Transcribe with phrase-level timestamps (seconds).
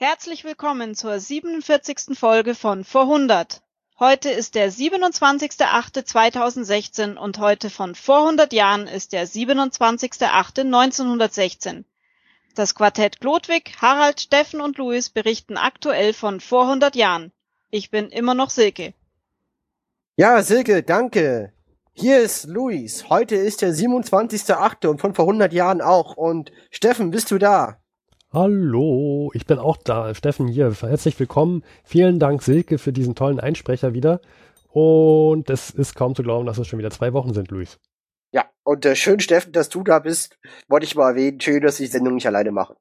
[0.00, 2.16] Herzlich willkommen zur 47.
[2.16, 3.62] Folge von Vor 100.
[3.98, 11.82] Heute ist der 27.08.2016 und heute von vor 100 Jahren ist der 27.08.1916.
[12.54, 17.32] Das Quartett Glodwig, Harald, Steffen und Louis berichten aktuell von vor 100 Jahren.
[17.70, 18.94] Ich bin immer noch Silke.
[20.14, 21.52] Ja, Silke, danke.
[21.92, 23.10] Hier ist Luis.
[23.10, 24.86] Heute ist der 27.8.
[24.86, 26.16] und von vor 100 Jahren auch.
[26.16, 27.80] Und Steffen, bist du da?
[28.30, 30.14] Hallo, ich bin auch da.
[30.14, 30.70] Steffen hier.
[30.70, 31.64] Herzlich willkommen.
[31.82, 34.20] Vielen Dank, Silke, für diesen tollen Einsprecher wieder.
[34.68, 37.78] Und es ist kaum zu glauben, dass es schon wieder zwei Wochen sind, Luis.
[38.30, 40.38] Ja, und äh, schön, Steffen, dass du da bist.
[40.68, 41.40] Wollte ich mal erwähnen.
[41.40, 42.76] Schön, dass ich die Sendung nicht alleine mache.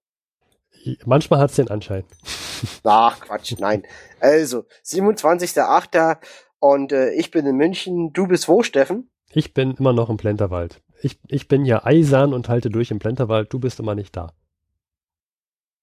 [1.06, 2.04] Manchmal hat es den Anschein.
[2.84, 3.84] Ach, Quatsch, nein.
[4.20, 6.18] Also, 27.8.
[6.60, 8.12] und äh, ich bin in München.
[8.12, 9.10] Du bist wo, Steffen?
[9.32, 10.82] Ich bin immer noch im Plenterwald.
[11.02, 13.54] Ich, ich bin ja eisern und halte durch im Plenterwald.
[13.54, 14.34] Du bist immer nicht da.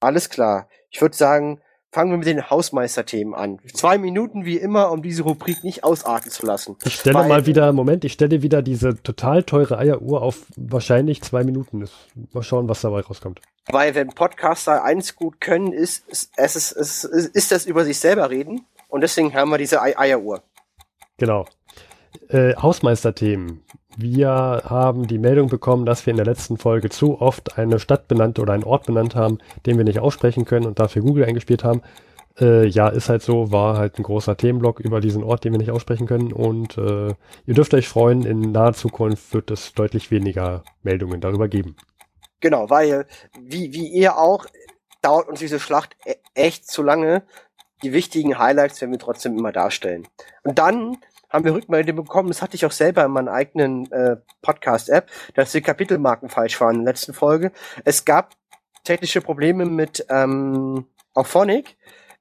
[0.05, 0.69] Alles klar.
[0.91, 1.61] Ich würde sagen,
[1.95, 3.61] fangen wir mit den Hausmeisterthemen an.
[3.73, 6.77] Zwei Minuten wie immer, um diese Rubrik nicht ausarten zu lassen.
[6.84, 11.23] Ich stelle Weil, mal wieder, Moment, ich stelle wieder diese total teure Eieruhr auf wahrscheinlich
[11.23, 11.89] zwei Minuten.
[12.33, 13.41] Mal schauen, was dabei rauskommt.
[13.69, 17.98] Weil wenn Podcaster eins gut können, ist, ist, es ist, ist, ist das über sich
[17.98, 18.67] selber reden.
[18.89, 20.43] Und deswegen haben wir diese Eieruhr.
[21.17, 21.47] Genau.
[22.29, 23.62] Äh, Hausmeisterthemen.
[23.97, 24.31] Wir
[24.65, 28.39] haben die Meldung bekommen, dass wir in der letzten Folge zu oft eine Stadt benannt
[28.39, 31.83] oder einen Ort benannt haben, den wir nicht aussprechen können und dafür Google eingespielt haben.
[32.41, 35.59] Äh, ja, ist halt so, war halt ein großer Themenblock über diesen Ort, den wir
[35.59, 36.33] nicht aussprechen können.
[36.33, 37.15] Und äh,
[37.47, 41.77] ihr dürft euch freuen, in naher Zukunft wird es deutlich weniger Meldungen darüber geben.
[42.41, 43.06] Genau, weil,
[43.41, 44.47] wie, wie ihr auch,
[45.03, 47.23] dauert uns diese Schlacht e echt zu lange.
[47.83, 50.09] Die wichtigen Highlights werden wir trotzdem immer darstellen.
[50.43, 50.97] Und dann
[51.35, 55.51] haben wir Rückmeldung bekommen, das hatte ich auch selber in meiner eigenen äh, Podcast-App, dass
[55.51, 57.51] die Kapitelmarken falsch waren in der letzten Folge.
[57.85, 58.35] Es gab
[58.85, 61.77] technische Probleme mit ähm, Auphonic.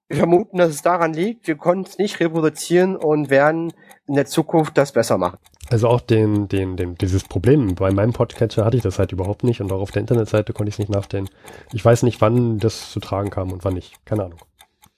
[0.08, 1.48] Wir vermuten, dass es daran liegt.
[1.48, 3.72] Wir konnten es nicht reproduzieren und werden
[4.08, 5.38] in der Zukunft das besser machen.
[5.70, 9.44] Also auch den, den, den, dieses Problem bei meinem Podcatcher hatte ich das halt überhaupt
[9.44, 11.30] nicht und auch auf der Internetseite konnte ich es nicht nachstellen.
[11.72, 13.94] Ich weiß nicht, wann das zu tragen kam und wann nicht.
[14.06, 14.40] Keine Ahnung.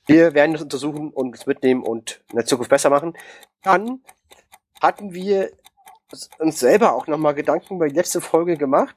[0.08, 3.14] Wir werden das untersuchen und es mitnehmen und in der Zukunft besser machen.
[3.66, 4.00] Dann
[4.81, 5.52] hatten wir
[6.40, 8.96] uns selber auch nochmal Gedanken über die letzte Folge gemacht.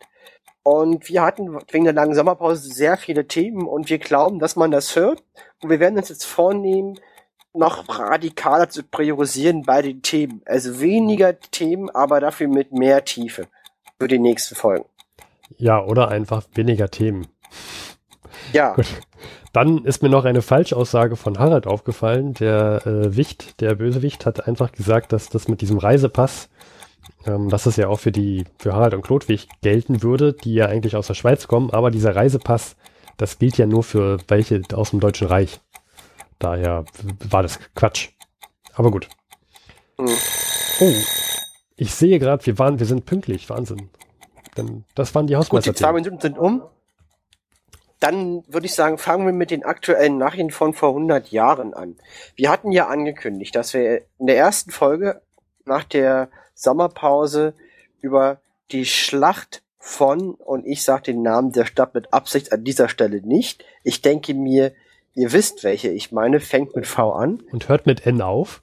[0.63, 4.71] Und wir hatten wegen der langen Sommerpause sehr viele Themen und wir glauben, dass man
[4.71, 5.25] das hört.
[5.63, 7.01] Und wir werden uns jetzt vornehmen,
[7.55, 10.43] noch radikaler zu priorisieren bei den Themen.
[10.45, 13.49] Also weniger Themen, aber dafür mit mehr Tiefe
[13.99, 14.85] für die nächsten Folgen.
[15.57, 17.27] Ja, oder einfach weniger Themen.
[18.53, 18.75] Ja.
[18.75, 18.87] Gut.
[19.53, 22.35] Dann ist mir noch eine Falschaussage von Harald aufgefallen.
[22.35, 26.49] Der äh, Wicht, der Bösewicht, hat einfach gesagt, dass das mit diesem Reisepass,
[27.27, 30.67] ähm, dass das ja auch für die, für Harald und Klodwig gelten würde, die ja
[30.67, 32.77] eigentlich aus der Schweiz kommen, aber dieser Reisepass,
[33.17, 35.61] das gilt ja nur für welche aus dem Deutschen Reich.
[36.39, 36.85] Daher
[37.31, 38.11] war das Quatsch.
[38.75, 39.09] Aber gut.
[39.99, 40.09] Mhm.
[40.81, 40.95] Oh,
[41.77, 43.51] ich sehe gerade, wir waren, wir sind pünktlich.
[43.51, 43.91] Wahnsinn.
[44.57, 45.71] Denn das waren die Hausmeister.
[45.71, 46.63] Gut, die zwei Minuten sind um.
[48.01, 51.97] Dann würde ich sagen, fangen wir mit den aktuellen Nachrichten von vor 100 Jahren an.
[52.37, 55.21] Wir hatten ja angekündigt, dass wir in der ersten Folge
[55.65, 57.55] nach der Sommerpause
[58.01, 62.89] über die Schlacht von, und ich sage den Namen der Stadt mit Absicht an dieser
[62.89, 63.65] Stelle nicht.
[63.83, 64.73] Ich denke mir,
[65.15, 67.43] ihr wisst, welche ich meine, fängt mit V an.
[67.51, 68.63] Und hört mit N auf.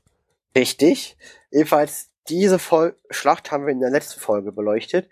[0.55, 1.17] Richtig.
[1.51, 5.09] Jedenfalls, diese Vol Schlacht haben wir in der letzten Folge beleuchtet.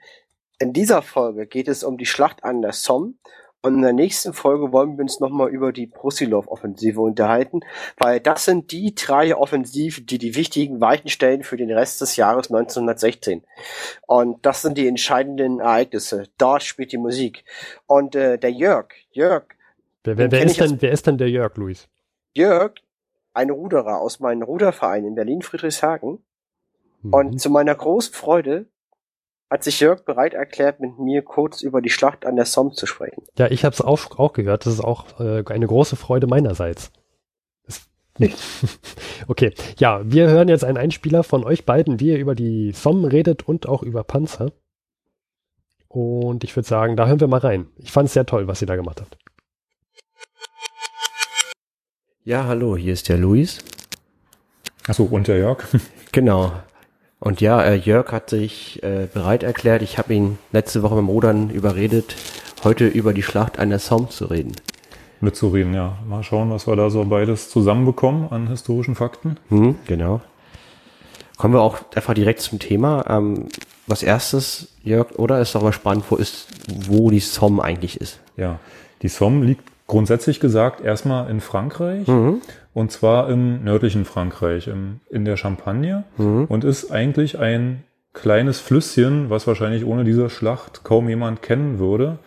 [0.60, 3.14] In dieser Folge geht es um die Schlacht an der Somme
[3.64, 7.62] und in der nächsten Folge wollen wir uns nochmal über die Brusilov-Offensive unterhalten,
[7.98, 12.18] weil das sind die drei Offensiven, die die wichtigen Weichen stellen für den Rest des
[12.18, 13.42] Jahres 1916.
[14.06, 16.28] Und das sind die entscheidenden Ereignisse.
[16.38, 17.46] Dort spielt die Musik.
[17.88, 19.46] Und äh, der Jörg, Jörg.
[20.04, 21.88] Wer, wer, wer ist denn, wer ist denn der Jörg, Luis?
[22.34, 22.74] Jörg,
[23.34, 26.20] ein Ruderer aus meinem Ruderverein in Berlin-Friedrichshagen.
[27.02, 27.14] Mhm.
[27.14, 28.66] Und zu meiner großen Freude
[29.54, 32.88] hat sich Jörg bereit erklärt, mit mir kurz über die Schlacht an der Somme zu
[32.88, 33.22] sprechen.
[33.38, 34.66] Ja, ich habe es auch, auch gehört.
[34.66, 36.92] Das ist auch äh, eine große Freude meinerseits.
[39.28, 43.12] okay, ja, wir hören jetzt einen Einspieler von euch beiden, wie ihr über die Somme
[43.12, 44.52] redet und auch über Panzer.
[45.88, 47.68] Und ich würde sagen, da hören wir mal rein.
[47.78, 49.20] Ich fand es sehr toll, was ihr da gemacht habt.
[52.24, 53.64] Ja, hallo, hier ist der Luis.
[54.88, 55.64] Achso, und der Jörg.
[56.12, 56.52] Genau.
[57.24, 59.82] Und ja, äh, Jörg hat sich äh, bereit erklärt.
[59.82, 62.18] Ich habe ihn letzte Woche beim Rudern überredet,
[62.66, 64.52] heute über die Schlacht an der Somme zu reden.
[65.22, 65.98] Mitzureden, ja.
[66.06, 69.38] Mal schauen, was wir da so beides zusammenbekommen an historischen Fakten.
[69.48, 70.20] Hm, genau.
[71.38, 73.06] Kommen wir auch einfach direkt zum Thema.
[73.08, 73.48] Ähm,
[73.88, 76.48] was erstes, Jörg, oder ist doch mal spannend, wo ist,
[76.90, 78.20] wo die Somme eigentlich ist.
[78.36, 78.60] Ja,
[79.02, 82.42] die Somme liegt grundsätzlich gesagt erstmal in Frankreich Mhm.
[82.74, 86.46] Und zwar im nördlichen Frankreich, im, in der Champagne Mhm.
[86.50, 87.84] und ist eigentlich ein
[88.14, 92.20] kleines Flüsschen, was wahrscheinlich ohne diese Schlacht kaum jemand kennen würde.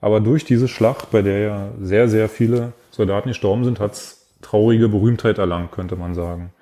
[0.00, 4.88] Aber durch diese Schlacht, bei der ja sehr, sehr viele Soldaten gestorben sind, hat's traurige
[4.88, 6.52] Berühmtheit erlangt, könnte man sagen.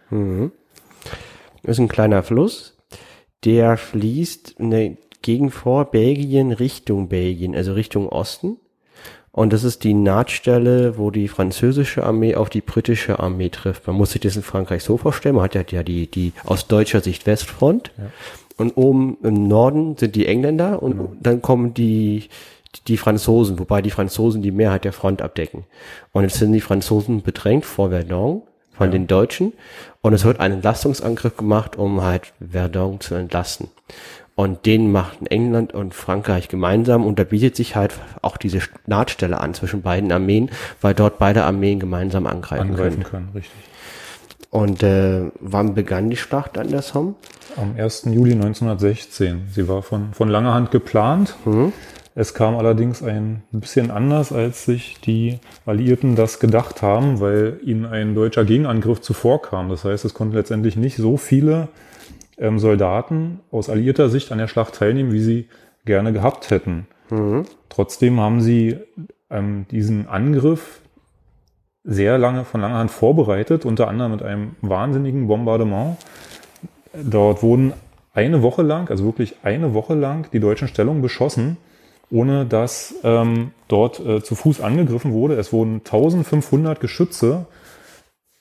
[1.62, 2.76] Das ist ein kleiner Fluss,
[3.44, 4.90] der fließt in der
[5.22, 8.56] Gegend vor Belgien Richtung Belgien, also Richtung Osten.
[9.40, 13.87] Und das ist die Nahtstelle, wo die französische Armee auf die britische Armee trifft.
[13.87, 16.66] Man muss sich das in Frankreich so vorstellen, man hat ja, ja die, die aus
[16.66, 17.90] deutscher Sicht Westfront.
[18.58, 22.28] Und oben im Norden sind die Engländer und dann kommen die,
[22.87, 25.64] die Franzosen, wobei die Franzosen die Mehrheit der Front abdecken.
[26.12, 29.54] Und jetzt sind die Franzosen bedrängt vor Verdun von den Deutschen
[30.02, 33.70] und es wird ein Entlastungsangriff gemacht, um halt Verdun zu entlasten.
[34.40, 37.92] Und den machten England und Frankreich gemeinsam und da bietet sich halt
[38.22, 40.50] auch diese Nahtstelle an zwischen beiden Armeen,
[40.81, 43.26] weil dort beide Armeen gemeinsam angreifen, Angreifen können.
[43.26, 43.60] können, richtig.
[44.48, 47.16] Und äh, wann begann die Schlacht an der Somme?
[47.58, 48.06] Am 1.
[48.06, 49.48] Juli 1916.
[49.52, 51.36] Sie war von, von langer Hand geplant.
[52.14, 57.84] Es kam allerdings ein bisschen anders, als sich die Alliierten das gedacht haben, weil ihnen
[57.84, 59.69] ein deutscher Gegenangriff zuvorkam.
[59.69, 61.69] Das heißt, es konnten letztendlich nicht so viele
[62.40, 65.48] ähm, Soldaten aus alliierter Sicht an der Schlacht teilnehmen, wie sie
[65.84, 66.87] gerne gehabt hätten.
[67.69, 68.78] Trotzdem haben sie
[69.31, 70.81] ähm, diesen Angriff
[71.84, 75.96] sehr lange von langer Hand vorbereitet, unter anderem mit einem wahnsinnigen Bombardement.
[76.92, 77.72] Dort wurden
[78.12, 81.56] eine Woche lang, also wirklich eine Woche lang, die deutschen Stellungen beschossen,
[82.10, 85.34] ohne dass ähm, dort äh, zu Fuß angegriffen wurde.
[85.34, 87.46] Es wurden 1500 Geschütze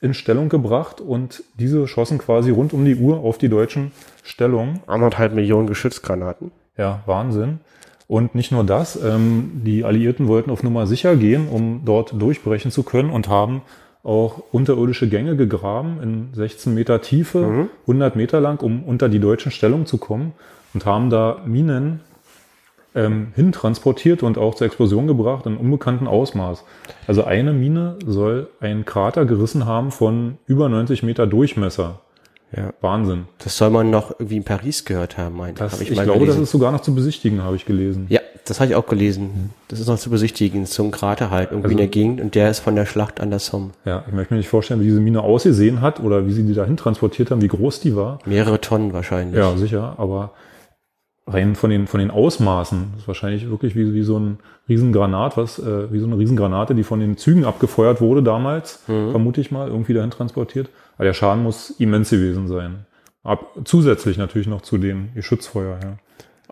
[0.02, 3.92] in Stellung gebracht und diese schossen quasi rund um die Uhr auf die deutschen
[4.24, 4.80] Stellungen.
[4.88, 6.52] Anderthalb Millionen Geschützgranaten.
[6.78, 7.60] Ja, Wahnsinn.
[8.08, 12.72] Und nicht nur das, ähm, die Alliierten wollten auf Nummer sicher gehen, um dort durchbrechen
[12.72, 13.62] zu können und haben
[14.04, 19.52] auch unterirdische Gänge gegraben in 16 Meter Tiefe, 100 Meter lang, um unter die deutschen
[19.52, 20.34] Stellungen zu kommen
[20.74, 22.00] und haben da Minen
[22.96, 26.64] ähm, hintransportiert und auch zur Explosion gebracht in unbekanntem Ausmaß.
[27.08, 32.00] Also eine Mine soll einen Krater gerissen haben von über 90 Meter Durchmesser.
[32.56, 32.74] Ja.
[32.82, 33.26] Wahnsinn.
[33.38, 36.20] Das soll man noch irgendwie in Paris gehört haben, meinte Das, hab ich mal glaube,
[36.22, 36.44] das gelesen.
[36.44, 38.08] ist sogar noch zu besichtigen, habe ich gelesen.
[38.10, 39.52] Ja, das habe ich auch gelesen.
[39.68, 42.34] Das ist noch zu besichtigen, so ein Krater halt irgendwie Also- in der Gegend und
[42.34, 43.70] der ist von der Schlacht an der Somme.
[43.86, 46.56] Ja, ich möchte mir nicht vorstellen, wie diese Mine ausgesehen hat oder wie sie die
[46.56, 48.18] dahin transportiert haben, wie groß die war.
[48.26, 49.38] Mehrere Tonnen wahrscheinlich.
[49.38, 50.32] Ja, sicher, aber
[51.30, 55.38] rein von den, von den Ausmaßen, das ist wahrscheinlich wirklich wie, wie so ein Riesengranat,
[55.38, 59.52] was, äh, wie so eine Riesengranate, die von den Zügen abgefeuert wurde damals, vermute ich
[59.52, 60.70] mal, irgendwie dahin transportiert.
[60.98, 62.86] Aber der Schaden muss immens gewesen sein.
[63.24, 65.98] Ab, zusätzlich natürlich noch zu dem Geschützfeuer, ja.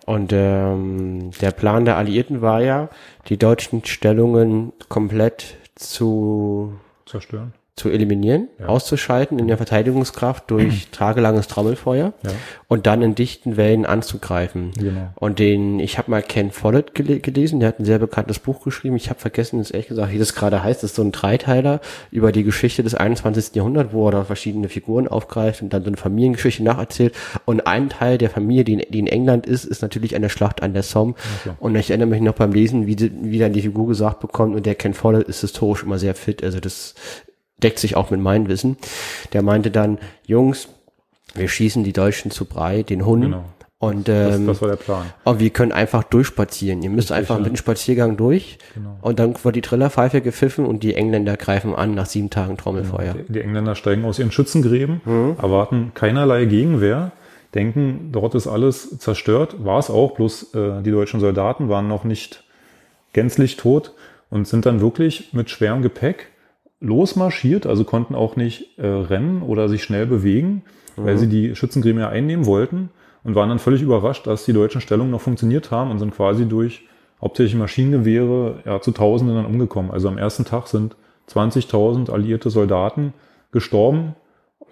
[0.06, 2.90] Und ähm, der Plan der Alliierten war ja,
[3.28, 7.54] die deutschen Stellungen komplett zu, Zerstören.
[7.78, 8.66] Zu eliminieren, Ja.
[8.68, 12.32] auszuschalten in der Verteidigungskraft durch tagelanges Trommelfeuer Ja.
[12.68, 14.72] und dann in dichten Wellen anzugreifen.
[14.78, 15.10] Genau.
[15.16, 18.64] Und den, ich habe mal Ken Follett gele gelesen, der hat ein sehr bekanntes Buch
[18.64, 18.96] geschrieben.
[18.98, 20.84] Ich habe vergessen, das ehrlich gesagt, wie das gerade heißt.
[20.84, 21.80] Das ist so ein Dreiteiler
[22.12, 23.54] über die Geschichte des 21.
[23.56, 27.14] Jahrhunderts, wo er da verschiedene Figuren aufgreift und dann so eine Familiengeschichte nacherzählt.
[27.46, 30.64] Und ein Teil der Familie, die in, die in England ist, ist natürlich eine Schlacht
[30.64, 31.14] an der Somme.
[31.46, 31.52] so.
[31.60, 34.56] Und ich erinnere mich noch beim Lesen, wie, die, wie dann die Figur gesagt bekommt,
[34.56, 36.44] und der Ken Follett ist historisch immer sehr fit.
[36.44, 36.96] Also das
[37.64, 38.78] deckt sich auch mit meinem Wissen.
[39.34, 40.70] Der meinte dann, Jungs,
[41.34, 43.32] wir schießen die Deutschen zu Brei, den Hunden.
[43.32, 43.46] Genau.
[43.80, 45.06] Und Das, ähm, das war der Plan.
[45.24, 46.82] aber wir können einfach durchspazieren.
[46.82, 47.42] Ihr müsst einfach ja.
[47.42, 48.58] mit dem Spaziergang durch.
[48.74, 48.98] Genau.
[49.02, 53.14] Und dann wird die Trillerpfeife gepfiffen und die Engländer greifen an nach sieben Tagen Trommelfeuer.
[53.14, 55.02] Die, die Engländer steigen aus ihren Schützengräben,
[55.38, 57.12] erwarten keinerlei Gegenwehr,
[57.54, 59.64] denken, dort ist alles zerstört.
[59.64, 62.44] War es auch, bloß äh, die deutschen Soldaten waren noch nicht
[63.14, 63.94] gänzlich tot
[64.32, 66.30] und sind dann wirklich mit schwerem Gepäck
[66.80, 70.64] losmarschiert, also konnten auch nicht äh, rennen oder sich schnell bewegen,
[70.96, 72.90] weil sie die Schützengräben ja einnehmen wollten
[73.24, 76.46] und waren dann völlig überrascht, dass die deutschen Stellungen noch funktioniert haben und sind quasi
[76.48, 76.84] durch
[77.22, 79.92] hauptsächlich Maschinengewehre ja, zu Tausenden dann umgekommen.
[79.92, 80.96] Also am ersten Tag sind
[81.30, 83.14] 20.000 alliierte Soldaten
[83.52, 84.16] gestorben,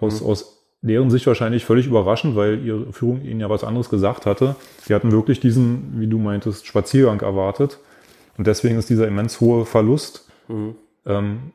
[0.00, 4.26] aus, aus deren Sicht wahrscheinlich völlig überraschend, weil ihre Führung ihnen ja was anderes gesagt
[4.26, 4.56] hatte.
[4.82, 7.78] Sie hatten wirklich diesen, wie du meintest, Spaziergang erwartet.
[8.38, 10.28] Und deswegen ist dieser immens hohe Verlust
[11.06, 11.52] ähm,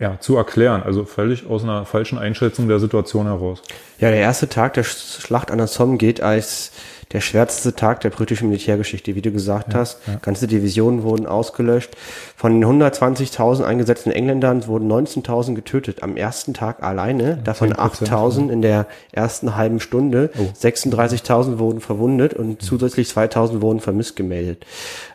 [0.00, 0.82] ja, zu erklären.
[0.82, 3.62] Also völlig aus einer falschen Einschätzung der Situation heraus.
[3.98, 6.72] Ja, der erste Tag der Sch- Schlacht an der Somme geht als
[7.12, 10.00] der schwärzeste Tag der britischen Militärgeschichte, wie du gesagt hast.
[10.22, 11.96] Ganze Divisionen wurden ausgelöscht.
[12.36, 18.50] Von den 120.000 eingesetzten Engländern wurden 19.000 getötet am ersten Tag alleine, davon 10%, 8.000
[18.50, 20.30] in der ersten halben Stunde.
[20.38, 20.42] Oh.
[20.60, 24.66] 36.000 wurden verwundet und zusätzlich 2.000 wurden vermisst gemeldet.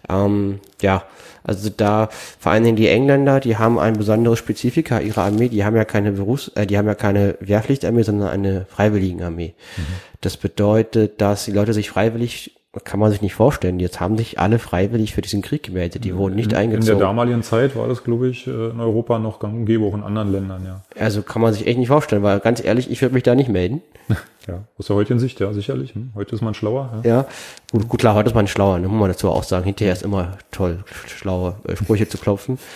[0.10, 1.04] Ähm, ja,
[1.44, 2.10] also da
[2.40, 5.50] vor allen Dingen die Engländer, die haben ein besonderes Spezifika ihrer Armee.
[5.50, 9.54] Die haben ja keine Berufs, äh, die haben ja keine Wehrpflichtarmee, sondern eine Freiwilligenarmee.
[10.26, 12.52] Das bedeutet, dass die Leute sich freiwillig
[12.84, 13.80] kann man sich nicht vorstellen.
[13.80, 16.04] Jetzt haben sich alle freiwillig für diesen Krieg gemeldet.
[16.06, 17.00] Die wurden nicht in, in der eingezogen.
[17.00, 20.02] damaligen Zeit war das, glaube ich, äh, in Europa noch gang und gäbe, auch in
[20.02, 20.82] anderen Ländern, ja.
[21.00, 23.50] Also kann man sich echt nicht vorstellen, weil ganz ehrlich, ich würde mich da nicht
[23.50, 23.82] melden.
[24.46, 25.96] Ja, aus der heutigen Sicht, ja, sicherlich.
[25.96, 26.12] Hm.
[26.16, 27.02] Heute ist man schlauer.
[27.06, 27.10] Ja.
[27.10, 27.26] Ja,
[27.72, 28.90] gut, gut klar, heute ist man schlauer, ne?
[28.90, 29.64] muss man dazu auch sagen.
[29.64, 32.60] Hinterher ist immer toll, schlaue äh, Sprüche zu klopfen.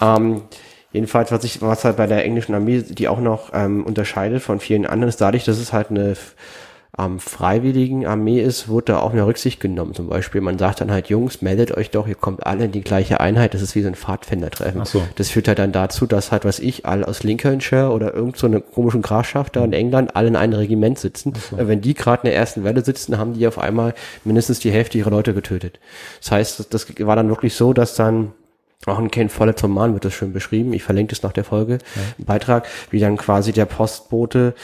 [0.00, 0.42] Ähm,
[0.92, 4.60] jedenfalls, was ich, was halt bei der englischen Armee, die auch noch ähm, unterscheidet von
[4.60, 6.14] vielen anderen, ist dadurch, dass es halt eine
[6.98, 9.94] ähm, freiwilligen Armee ist, wurde da auch mehr Rücksicht genommen.
[9.94, 12.80] Zum Beispiel, man sagt dann halt, Jungs, meldet euch doch, ihr kommt alle in die
[12.80, 13.54] gleiche Einheit.
[13.54, 14.84] Das ist wie so ein Pfadfindertreffen.
[14.84, 15.02] So.
[15.14, 18.48] Das führt halt dann dazu, dass halt, was ich, alle aus Lincolnshire oder irgend so
[18.60, 21.34] komischen Grafschaft da in England alle in einem Regiment sitzen.
[21.56, 24.72] Äh, Wenn die gerade in der ersten Welle sitzen, haben die auf einmal mindestens die
[24.72, 25.78] Hälfte ihrer Leute getötet.
[26.20, 28.32] Das heißt, das, war dann wirklich so, dass dann
[28.86, 30.72] auch in Ken Follett vom Roman wird das schön beschrieben.
[30.72, 31.78] Ich verlinke das nach der Folge,
[32.16, 34.54] im Beitrag, wie dann quasi der Postbote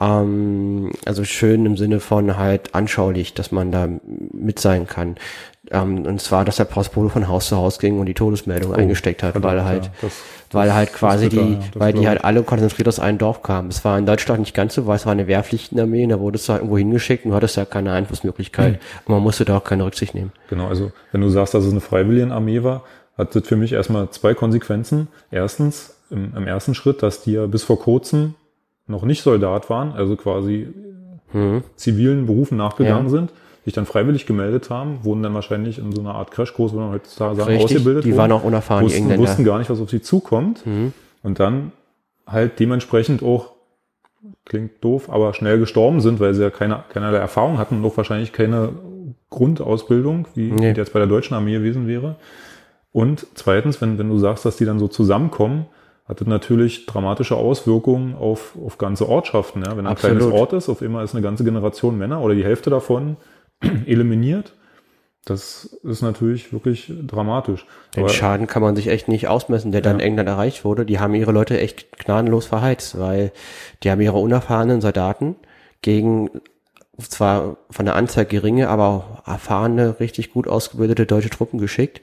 [0.00, 3.88] ähm, also schön im Sinne von halt anschaulich, dass man da
[4.32, 5.16] mit sein kann.
[5.70, 9.22] Ähm, und zwar, dass der Postbote von Haus zu Haus ging und die Todesmeldung eingesteckt
[9.22, 10.12] hat, weil Oh, ja, halt, das-
[10.52, 13.68] weil halt quasi bitter, die, ja, weil die halt alle konzentriert aus einem Dorf kamen.
[13.68, 16.48] Es war in Deutschland nicht ganz so, weil es war eine Wehrpflichtenarmee und da wurdest
[16.48, 18.80] du halt irgendwo hingeschickt und du hattest ja keine Einflussmöglichkeit Hm.
[19.04, 20.32] und man musste da auch keine Rücksicht nehmen.
[20.48, 22.84] Genau, also wenn du sagst, dass es eine Freiwilligenarmee war,
[23.18, 25.08] hat das für mich erstmal zwei Konsequenzen.
[25.30, 28.34] Erstens, im, im ersten Schritt, dass die ja bis vor kurzem
[28.88, 30.68] noch nicht Soldat waren, also quasi
[31.32, 31.62] Mhm.
[31.76, 33.10] zivilen Berufen nachgegangen Ja.
[33.10, 33.32] sind,
[33.64, 36.90] sich dann freiwillig gemeldet haben, wurden dann wahrscheinlich in so einer Art Crashkurs, wo man
[36.92, 39.78] heutzutage sagen, Richtig, ausgebildet die wurden, waren auch unerfahren, die wussten, wussten gar nicht, was
[39.80, 40.92] auf sie zukommt Mhm.
[41.22, 41.72] und dann
[42.26, 43.52] halt dementsprechend auch,
[44.46, 47.96] klingt doof, aber schnell gestorben sind, weil sie ja keine, keinerlei Erfahrung hatten und auch
[47.98, 48.70] wahrscheinlich keine
[49.28, 50.72] Grundausbildung, wie Nee.
[50.72, 52.16] die jetzt bei der deutschen Armee gewesen wäre.
[52.92, 55.66] Und zweitens, wenn, wenn du sagst, dass die dann so zusammenkommen,
[56.08, 59.62] hat das natürlich dramatische Auswirkungen auf, auf ganze Ortschaften.
[59.62, 59.72] Ja?
[59.76, 60.18] Wenn ein Absolut.
[60.18, 63.16] kleines Ort ist, auf einmal ist eine ganze Generation Männer oder die Hälfte davon
[63.86, 64.52] eliminiert.
[65.24, 67.66] Das ist natürlich wirklich dramatisch.
[67.94, 70.06] Den Aber- Schaden kann man sich echt nicht ausmessen, der dann in Ja.
[70.06, 70.86] England erreicht wurde.
[70.86, 73.32] Die haben ihre Leute echt gnadenlos verheizt, weil
[73.82, 75.36] die haben ihre unerfahrenen Soldaten
[75.82, 76.30] gegen
[76.98, 82.00] zwar von der Anzahl geringe, aber auch erfahrene, richtig gut ausgebildete deutsche Truppen geschickt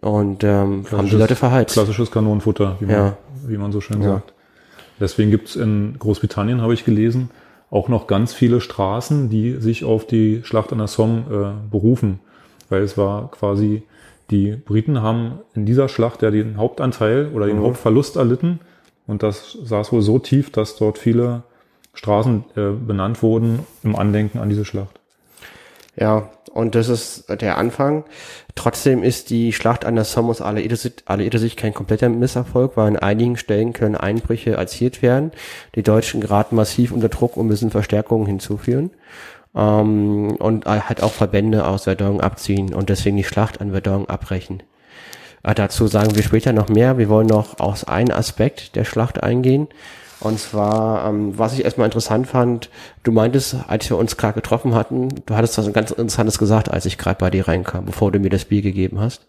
[0.00, 1.72] und ähm, haben die Leute verheizt.
[1.72, 3.16] Klassisches Kanonenfutter, wie man, Ja.
[3.48, 4.14] Wie man so schön Ja.
[4.14, 4.32] sagt.
[5.00, 7.30] Deswegen gibt's in Großbritannien, habe ich gelesen,
[7.70, 12.20] auch noch ganz viele Straßen, die sich auf die Schlacht an der Somme äh, berufen.
[12.68, 13.82] Weil es war quasi,
[14.30, 17.62] die Briten haben in dieser Schlacht ja den Hauptanteil oder den Mhm.
[17.62, 18.60] Hauptverlust erlitten.
[19.06, 21.42] Und das saß wohl so tief, dass dort viele
[21.94, 25.00] Straßen äh, benannt wurden im Andenken an diese Schlacht.
[25.96, 28.02] Ja, und das ist der Anfang.
[28.56, 33.36] Trotzdem ist die Schlacht an der Irrsicht, aller Irrsicht kein kompletter Misserfolg, weil an einigen
[33.36, 35.30] Stellen können Einbrüche erzielt werden.
[35.76, 38.90] Die Deutschen geraten massiv unter Druck und müssen Verstärkungen hinzuführen.
[39.54, 44.64] Ähm, und halt auch Verbände aus Verdun abziehen und deswegen die Schlacht an Verdun abbrechen.
[45.44, 46.98] Äh, dazu sagen wir später noch mehr.
[46.98, 49.68] Wir wollen noch aus einem Aspekt der Schlacht eingehen.
[50.20, 52.70] Und zwar, ähm, was ich erstmal interessant fand,
[53.04, 56.86] du meintest, als wir uns gerade getroffen hatten, du hattest was ganz Interessantes gesagt, als
[56.86, 59.26] ich gerade bei dir reinkam, bevor du mir das Bier gegeben hast.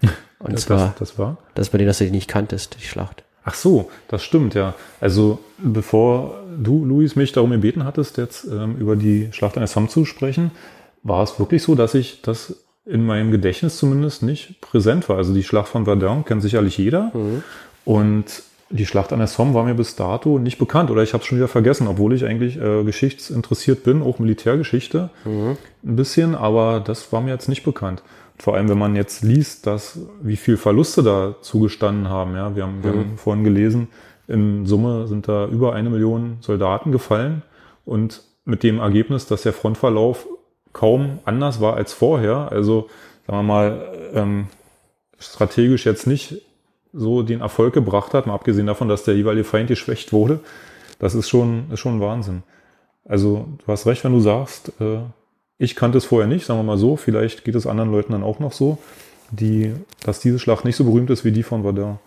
[0.38, 1.38] Und Das, zwar, das war?
[1.54, 3.24] das bei dir, dass du die nicht kanntest, die Schlacht.
[3.44, 4.74] Ach so, das stimmt, ja.
[5.00, 9.88] Also bevor du, Luis, mich darum gebeten hattest, jetzt ähm, über die Schlacht an Somme
[9.88, 10.50] zu sprechen,
[11.02, 12.54] war es wirklich so, dass ich das
[12.86, 15.16] in meinem Gedächtnis zumindest nicht präsent war.
[15.18, 17.12] Also die Schlacht von Verdun kennt sicherlich jeder.
[17.84, 18.24] Und
[18.74, 21.28] die Schlacht an der Somme war mir bis dato nicht bekannt oder ich habe es
[21.28, 25.10] schon wieder vergessen, obwohl ich eigentlich äh, geschichtsinteressiert bin, auch Militärgeschichte
[25.84, 28.02] ein bisschen, aber das war mir jetzt nicht bekannt.
[28.36, 32.34] Vor allem, wenn man jetzt liest, dass wie viel Verluste da zugestanden haben.
[32.34, 33.88] Ja, wir haben, wir haben vorhin gelesen,
[34.26, 37.42] in Summe sind da über eine Million Soldaten gefallen
[37.84, 40.26] und mit dem Ergebnis, dass der Frontverlauf
[40.72, 42.50] kaum anders war als vorher.
[42.50, 42.88] Also
[43.26, 44.46] sagen wir mal ähm,
[45.18, 46.42] strategisch jetzt nicht
[46.94, 50.40] so den Erfolg gebracht hat, mal abgesehen davon, dass der jeweilige Feind geschwächt wurde.
[50.98, 52.42] Das ist schon, ist schon Wahnsinn.
[53.04, 55.00] Also du hast recht, wenn du sagst, äh,
[55.58, 58.22] ich kannte es vorher nicht, sagen wir mal so, vielleicht geht es anderen Leuten dann
[58.22, 58.78] auch noch so,
[59.30, 59.72] die,
[60.02, 61.98] dass diese Schlacht nicht so berühmt ist wie die von Verdun.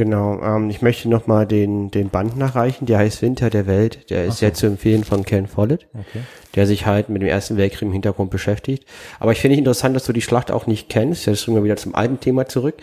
[0.00, 4.24] Genau, ähm, ich möchte nochmal den, den Band nachreichen, der heißt Winter der Welt, der
[4.24, 4.40] ist so.
[4.40, 6.20] sehr zu empfehlen von Ken Follett, Okay.
[6.54, 8.86] der sich halt mit dem Ersten Weltkrieg im Hintergrund beschäftigt.
[9.18, 11.76] Aber ich finde interessant, dass du die Schlacht auch nicht kennst, jetzt sind wir wieder
[11.76, 12.76] zum alten Thema zurück,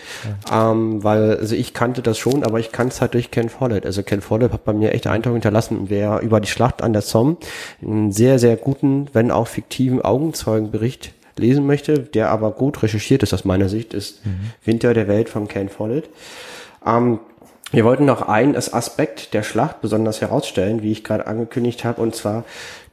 [0.54, 3.88] ähm, weil, also ich kannte das schon, aber ich kannte es halt durch Ken Follett.
[3.88, 7.02] Also Ken Follett hat bei mir echt Eindruck hinterlassen, wer über die Schlacht an der
[7.02, 7.38] Somme
[7.82, 13.34] einen sehr, sehr guten, wenn auch fiktiven Augenzeugenbericht lesen möchte, der aber gut recherchiert ist
[13.34, 14.22] aus meiner Sicht, ist
[14.66, 16.10] Winter der Welt von Ken Follett.
[16.86, 17.20] Ähm,
[17.72, 22.16] wir wollten noch einen Aspekt der Schlacht besonders herausstellen, wie ich gerade angekündigt habe, und
[22.16, 22.46] zwar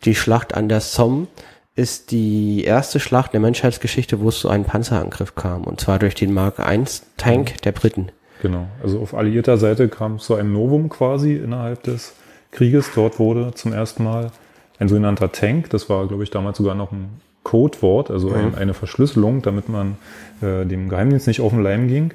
[0.04, 1.28] die Schlacht an der Somme
[1.76, 6.14] ist die erste Schlacht der Menschheitsgeschichte, wo es zu einem Panzerangriff kam, und zwar durch
[6.14, 6.84] den Mark I
[7.16, 8.10] Tank der Briten.
[8.42, 8.66] Genau.
[8.82, 12.14] Also auf alliierter Seite kam es zu einem Novum quasi innerhalb des
[12.50, 12.90] Krieges.
[12.94, 14.30] Dort wurde zum ersten Mal
[14.78, 18.74] ein sogenannter Tank, das war, glaube ich, damals sogar noch ein Codewort, also ein, eine
[18.74, 19.96] Verschlüsselung, damit man
[20.42, 22.12] äh, dem Geheimdienst nicht auf den Leim ging.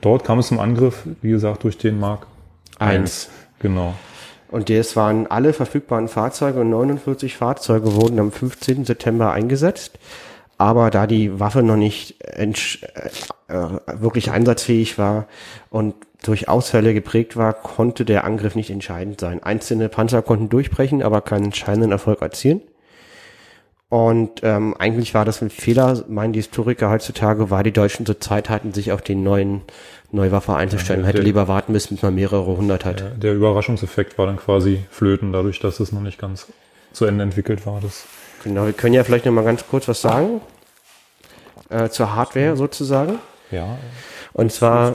[0.00, 2.26] Dort kam es zum Angriff, wie gesagt, durch den Mark
[2.80, 3.02] I.
[3.60, 3.94] Genau.
[4.50, 8.84] Und das waren alle verfügbaren Fahrzeuge und 49 Fahrzeuge wurden am 15.
[8.84, 9.98] September eingesetzt.
[10.56, 12.52] Aber da die Waffe noch nicht äh,
[13.46, 15.26] wirklich einsatzfähig war
[15.70, 19.40] und durch Ausfälle geprägt war, konnte der Angriff nicht entscheidend sein.
[19.40, 22.60] Einzelne Panzer konnten durchbrechen, aber keinen entscheidenden Erfolg erzielen.
[23.90, 28.20] Und ähm, eigentlich war das ein Fehler, meinen die Historiker heutzutage, weil die Deutschen zur
[28.20, 29.62] Zeit hatten, sich auf den neuen
[30.10, 31.00] neue Waffe einzustellen.
[31.02, 33.00] Ja, Hätte lieber warten müssen, bis man mehrere hundert hat.
[33.00, 36.46] Der, der Überraschungseffekt war dann quasi flöten, dadurch, dass es noch nicht ganz
[36.92, 37.80] zu Ende entwickelt war.
[37.80, 38.04] Das
[38.44, 40.40] Genau, wir können ja vielleicht noch mal ganz kurz was sagen
[41.70, 43.18] äh, zur Hardware sozusagen.
[43.50, 43.78] ja,
[44.32, 44.94] Und zwar,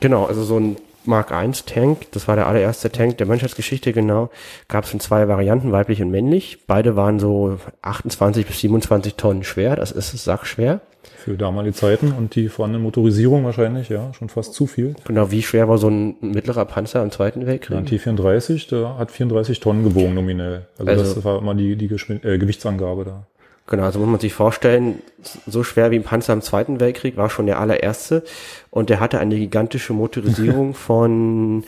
[0.00, 0.76] genau, also so ein
[1.08, 4.30] Mark I Tank, das war der allererste Tank der Menschheitsgeschichte, genau,
[4.68, 6.58] gab es in zwei Varianten, weiblich und männlich.
[6.66, 10.80] Beide waren so 28 bis 27 Tonnen schwer, das ist sackschwer.
[11.24, 14.94] für damalige Zeiten und die vorhandene Motorisierung wahrscheinlich, ja, schon fast zu viel.
[15.06, 17.86] Genau, wie schwer war so ein mittlerer Panzer im Zweiten Der Weltkrieg?
[17.86, 20.66] T34, der hat 34 Tonnen gewogen nominell.
[20.78, 23.26] Also, Also- das war immer die, die Geschwind äh, Gewichtsangabe da.
[23.70, 25.02] Genau, also muss man sich vorstellen,
[25.46, 28.24] so schwer wie ein Panzer im Zweiten Weltkrieg war schon der allererste
[28.70, 31.64] und der hatte eine gigantische Motorisierung von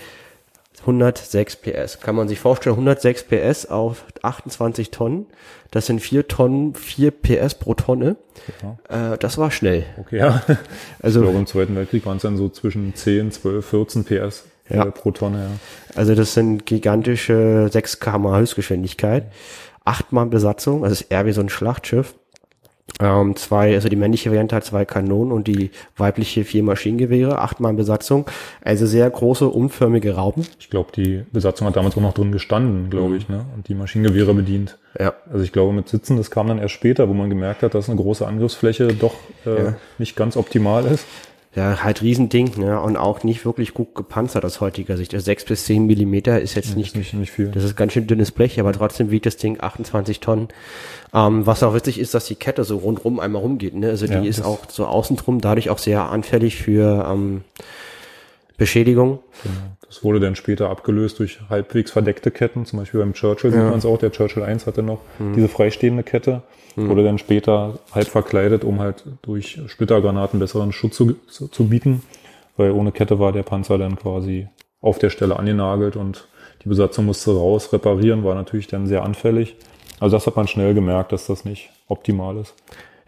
[0.80, 2.00] 106 PS.
[2.00, 5.26] Kann man sich vorstellen, 106 PS auf 28 Tonnen,
[5.70, 8.16] das sind 4 Tonnen, 4 PS pro Tonne.
[8.88, 9.84] Äh, das war schnell.
[9.98, 10.42] Okay, ja.
[11.02, 14.44] Also Ich glaube, im Zweiten Weltkrieg waren es dann so zwischen 10, 12, 14 PS
[14.70, 14.86] Ja.
[14.86, 15.50] äh, pro Tonne, ja.
[15.96, 19.24] Also das sind gigantische 6 km Höchstgeschwindigkeit.
[19.90, 22.14] Achtmal Besatzung, also es ist eher wie so ein Schlachtschiff.
[23.00, 27.72] Ähm, zwei, also die männliche Variante hat zwei Kanonen und die weibliche vier Maschinengewehre, achtmal
[27.74, 28.26] Besatzung.
[28.62, 30.46] Also sehr große, unförmige Raupen.
[30.60, 33.46] Ich glaube, die Besatzung hat damals auch noch drin gestanden, glaube ich, ne?
[33.56, 34.78] Und die Maschinengewehre bedient.
[34.98, 35.14] Ja.
[35.32, 37.88] Also ich glaube, mit Sitzen, das kam dann erst später, wo man gemerkt hat, dass
[37.88, 39.14] eine große Angriffsfläche doch
[39.46, 39.74] äh, Ja.
[39.98, 41.04] nicht ganz optimal ist.
[41.54, 42.80] Ja, halt Riesending, ne?
[42.80, 45.12] Und auch nicht wirklich gut gepanzert aus heutiger Sicht.
[45.14, 47.48] Also sechs bis zehn Millimeter ist jetzt nicht Nicht, nicht, nicht viel.
[47.48, 50.48] Das ist ganz schön dünnes Blech, aber trotzdem wiegt das Ding 28 Tonnen.
[51.12, 53.74] Ähm, was auch witzig ist, dass die Kette so rundrum einmal rumgeht.
[53.74, 53.88] Ne?
[53.88, 57.42] Also die Ja, ist auch so außen drum dadurch auch sehr anfällig für ähm,
[58.60, 59.20] Beschädigung.
[59.86, 62.66] Das wurde dann später abgelöst durch halbwegs verdeckte Ketten.
[62.66, 63.96] Zum Beispiel beim Churchill sieht man es auch.
[63.96, 65.00] Der Churchill 1 hatte noch
[65.34, 66.42] diese freistehende Kette.
[66.76, 72.02] Wurde dann später halb verkleidet, um halt durch Splittergranaten besseren Schutz zu, zu, zu bieten.
[72.58, 74.46] Weil ohne Kette war der Panzer dann quasi
[74.82, 76.28] auf der Stelle angenagelt und
[76.62, 79.56] die Besatzung musste raus reparieren, war natürlich dann sehr anfällig.
[80.00, 82.54] Also das hat man schnell gemerkt, dass das nicht optimal ist.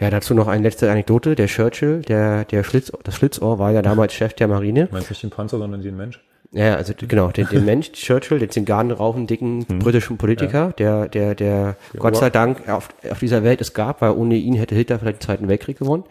[0.02, 1.36] Ja, dazu noch eine letzte Anekdote.
[1.36, 4.88] Der Churchill, der, der Schlitz, das Schlitzohr war ja damals Chef der Marine.
[4.90, 6.18] Meinst nicht den Panzer, sondern den Mensch?
[6.50, 11.76] Ja, also genau, den, den Mensch, Churchill, den zigarrenrauchen, dicken britischen Politiker, der, der, der
[11.96, 15.18] Gott sei Dank auf, auf dieser Welt es gab, weil ohne ihn hätte Hitler vielleicht
[15.18, 16.02] den Zweiten Weltkrieg gewonnen.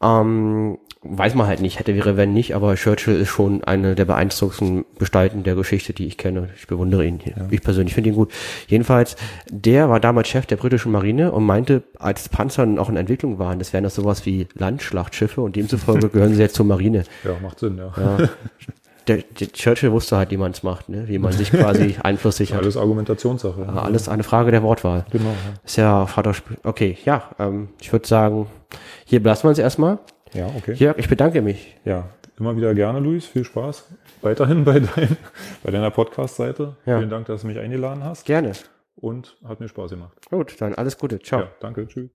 [0.00, 4.04] Ähm, weiß man halt nicht, hätte wäre wenn nicht, aber Churchill ist schon eine der
[4.04, 6.48] beeindruckendsten Gestalten der Geschichte, die ich kenne.
[6.56, 7.20] Ich bewundere ihn.
[7.50, 8.32] Ich persönlich finde ihn gut.
[8.66, 9.16] Jedenfalls,
[9.48, 13.58] der war damals Chef der britischen Marine und meinte, als Panzer noch in Entwicklung waren,
[13.58, 17.04] das wären das sowas wie Landschlachtschiffe und demzufolge gehören sie jetzt zur Marine.
[17.24, 17.92] Ja, macht Sinn, ja.
[19.06, 21.08] Der, der Churchill wusste halt, wie man es macht, ne?
[21.08, 22.58] wie man sich quasi Einfluss sichert.
[22.58, 23.66] Alles Argumentationssache.
[23.66, 25.06] Aber Alles eine Frage der Wortwahl.
[25.10, 25.30] Genau.
[25.30, 25.34] Ja.
[25.64, 26.34] Ist ja Vater.
[26.62, 28.48] Okay, ja, ähm, ich würde sagen,
[29.06, 29.98] hier belassen wir uns erstmal.
[30.34, 30.74] Ja, okay.
[30.74, 31.76] Jörg, ich bedanke mich.
[31.84, 33.26] Ja, immer wieder gerne, Luis.
[33.26, 33.84] Viel Spaß
[34.22, 35.16] weiterhin bei, dein,
[35.62, 36.76] bei deiner Podcast-Seite.
[36.86, 36.98] Ja.
[36.98, 38.52] Vielen Dank, dass du mich eingeladen hast Gerne.
[38.96, 40.18] und hat mir Spaß gemacht.
[40.30, 41.18] Gut, dann alles Gute.
[41.20, 41.40] Ciao.
[41.40, 41.86] Ja, danke.
[41.86, 42.10] Tschüss.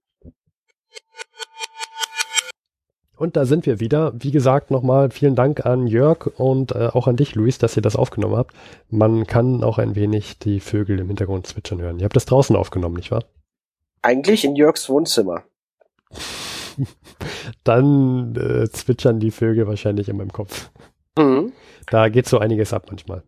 [3.15, 4.12] Und da sind wir wieder.
[4.15, 7.82] Wie gesagt, nochmal vielen Dank an Jörg und äh, auch an dich, Luis, dass ihr
[7.82, 8.54] das aufgenommen habt.
[8.89, 11.99] Man kann auch ein wenig die Vögel im Hintergrund zwitschern hören.
[11.99, 13.23] Ihr habt das draußen aufgenommen, nicht wahr?
[14.02, 15.43] Eigentlich in Jörgs Wohnzimmer.
[17.64, 20.70] Dann äh, zwitschern die Vögel wahrscheinlich in meinem Kopf.
[21.18, 21.54] Mhm.
[21.90, 23.24] Da geht so einiges ab manchmal.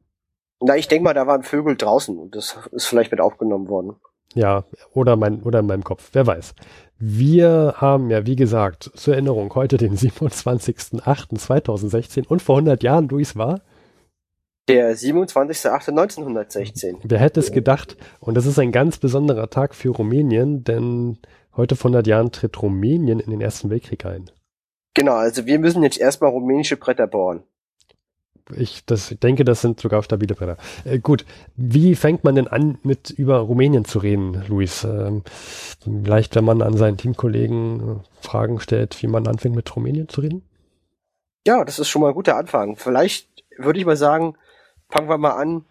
[0.62, 3.96] Na, ich denke mal, da waren Vögel draußen und das ist vielleicht mit aufgenommen worden.
[4.34, 6.56] Ja, oder, mein, oder in meinem Kopf, wer weiß.
[6.98, 13.36] Wir haben ja, wie gesagt, zur Erinnerung heute den 27.08.2016 und vor 100 Jahren, Luis,
[13.36, 13.62] war?
[14.68, 16.96] Der 27.08.1916.
[17.04, 17.98] Wer hätte es gedacht?
[18.20, 21.20] Und das ist ein ganz besonderer Tag für Rumänien, denn
[21.58, 24.30] heute vor 100 Jahren tritt Rumänien in den Ersten Weltkrieg ein.
[24.94, 27.44] Genau, also wir müssen jetzt erstmal rumänische Bretter bohren.
[28.56, 30.58] Ich das, denke, das sind sogar stabile Bretter.
[30.84, 34.84] Äh, gut, wie fängt man denn an, mit über Rumänien zu reden, Luis?
[34.84, 35.24] Ähm,
[35.82, 40.22] vielleicht, wenn man an seinen Teamkollegen äh, Fragen stellt, wie man anfängt, mit Rumänien zu
[40.22, 40.44] reden?
[41.48, 42.76] Ja, das ist schon mal ein guter Anfang.
[42.76, 44.36] Vielleicht würde ich mal sagen,
[44.90, 45.66] fangen wir mal an.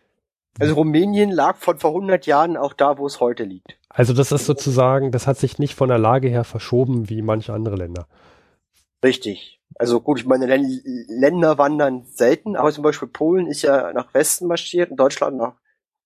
[0.59, 3.79] Also Rumänien lag von vor 100 Jahren auch da, wo es heute liegt.
[3.95, 7.53] Also das ist sozusagen, das hat sich nicht von der Lage her verschoben wie manche
[7.53, 8.07] andere Länder.
[9.05, 9.61] Richtig.
[9.77, 14.13] Also gut, ich meine, Län- Länder wandern selten, aber zum Beispiel Polen ist ja nach
[14.13, 15.55] Westen marschiert und Deutschland nach,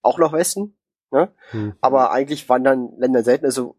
[0.03, 0.75] auch nach Westen.
[1.11, 1.29] Ne?
[1.51, 1.73] Hm.
[1.81, 3.45] Aber eigentlich wandern Länder selten.
[3.45, 3.75] Also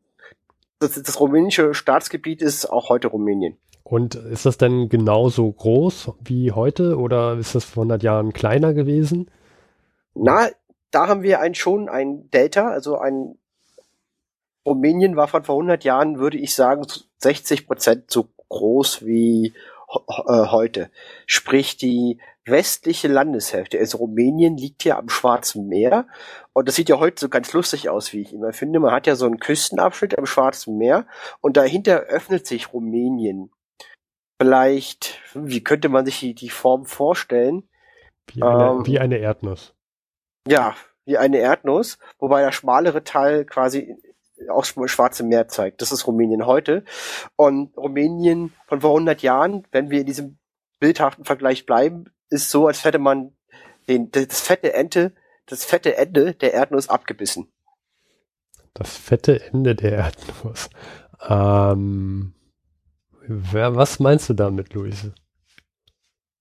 [0.80, 3.56] das, das rumänische Staatsgebiet ist auch heute Rumänien.
[3.84, 8.74] Und ist das denn genauso groß wie heute oder ist das vor 100 Jahren kleiner
[8.74, 9.30] gewesen?
[10.14, 10.48] Na,
[10.90, 13.36] da haben wir ein, schon ein Delta, also ein
[14.70, 16.86] Rumänien war von vor 100 Jahren, würde ich sagen,
[17.18, 19.52] 60 Prozent so groß wie
[19.88, 20.90] äh, heute.
[21.26, 26.06] Sprich, die westliche Landeshälfte, also Rumänien liegt ja am Schwarzen Meer
[26.52, 28.80] und das sieht ja heute so ganz lustig aus, wie ich immer finde.
[28.80, 31.06] Man hat ja so einen Küstenabschnitt am Schwarzen Meer
[31.40, 33.50] und dahinter öffnet sich Rumänien.
[34.40, 37.68] Vielleicht, wie könnte man sich die, die Form vorstellen?
[38.32, 38.86] Wie eine, Ähm.
[38.86, 39.74] wie eine Erdnuss.
[40.48, 43.96] Ja, wie eine Erdnuss, wobei der schmalere Teil quasi
[44.48, 45.82] aufs Schwarze Meer zeigt.
[45.82, 46.84] Das ist Rumänien heute.
[47.36, 50.38] Und Rumänien von vor 100 Jahren, wenn wir in diesem
[50.78, 53.32] bildhaften Vergleich bleiben, ist so, als hätte man
[53.88, 55.12] den, das fette Ente,
[55.46, 57.52] das fette Ende der Erdnuss abgebissen.
[58.74, 60.70] Das fette Ende der Erdnuss.
[61.28, 62.34] Ähm,
[63.26, 65.12] wer, was meinst du damit, Luise?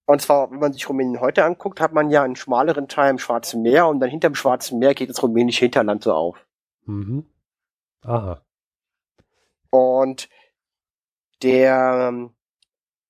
[0.06, 3.20] Und zwar, wenn man sich Rumänien heute anguckt, hat man ja einen schmaleren Teil im
[3.20, 6.38] Schwarzen Meer und dann hinterm Schwarzen Meer geht das rumänische Hinterland so auf.
[6.86, 7.26] Mhm.
[8.02, 8.42] Aha.
[9.72, 10.30] Und
[11.44, 12.32] der ähm,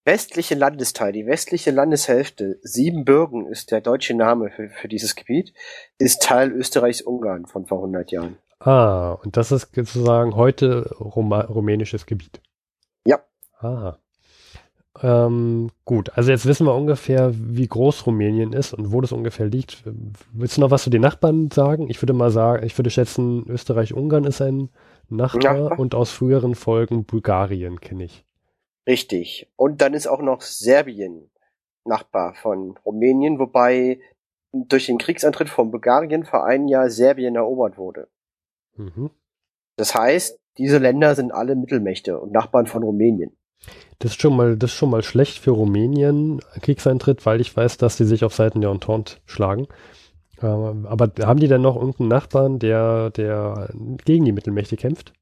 [0.06, 5.54] westliche Landesteil, die westliche Landeshälfte, Siebenbürgen ist der deutsche Name für, für dieses Gebiet,
[5.98, 8.38] ist Teil Österreichs-Ungarn von vor 100 Jahren.
[8.60, 12.42] Ah, und das ist sozusagen heute Roma rumänisches Gebiet.
[13.06, 13.20] Ja.
[13.60, 13.98] Ah.
[15.02, 19.46] Ähm, gut, also jetzt wissen wir ungefähr, wie groß Rumänien ist und wo das ungefähr
[19.46, 19.84] liegt.
[20.34, 21.90] Willst du noch was zu den Nachbarn sagen?
[21.90, 24.70] Ich würde mal sagen, ich würde schätzen, Österreich-Ungarn ist ein
[25.08, 25.80] Nachbar, Nachbar.
[25.80, 28.26] und aus früheren Folgen Bulgarien kenne ich.
[28.88, 29.50] Richtig.
[29.56, 31.30] Und dann ist auch noch Serbien
[31.86, 34.00] Nachbar von Rumänien, wobei
[34.52, 38.08] durch den Kriegsantritt von Bulgarien vor einem Jahr Serbien erobert wurde.
[38.76, 39.12] Mhm.
[39.78, 43.32] Das heißt, diese Länder sind alle Mittelmächte und Nachbarn von Rumänien.
[44.00, 47.78] Das ist schon mal, das ist schon mal schlecht für Rumänien, Kriegseintritt, weil ich weiß,
[47.78, 49.68] dass die sich auf Seiten der Entente schlagen.
[50.42, 53.70] Ähm, aber haben die denn noch irgendeinen Nachbarn, der, der
[54.06, 55.14] gegen die Mittelmächte kämpft?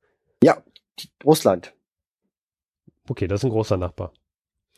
[0.44, 0.62] Ja,
[1.26, 1.74] Russland.
[3.10, 4.12] Okay, das ist ein großer Nachbar.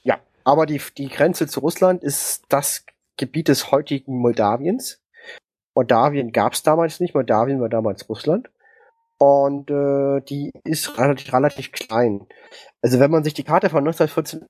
[0.04, 2.86] Ja, aber die, die Grenze zu Russland ist das
[3.18, 5.02] Gebiet des heutigen Moldawiens.
[5.76, 8.50] Moldawien gab es damals nicht, Moldawien war damals Russland.
[9.20, 12.26] Und äh, die ist relativ, relativ klein.
[12.82, 14.48] Also wenn man sich die Karte von 1914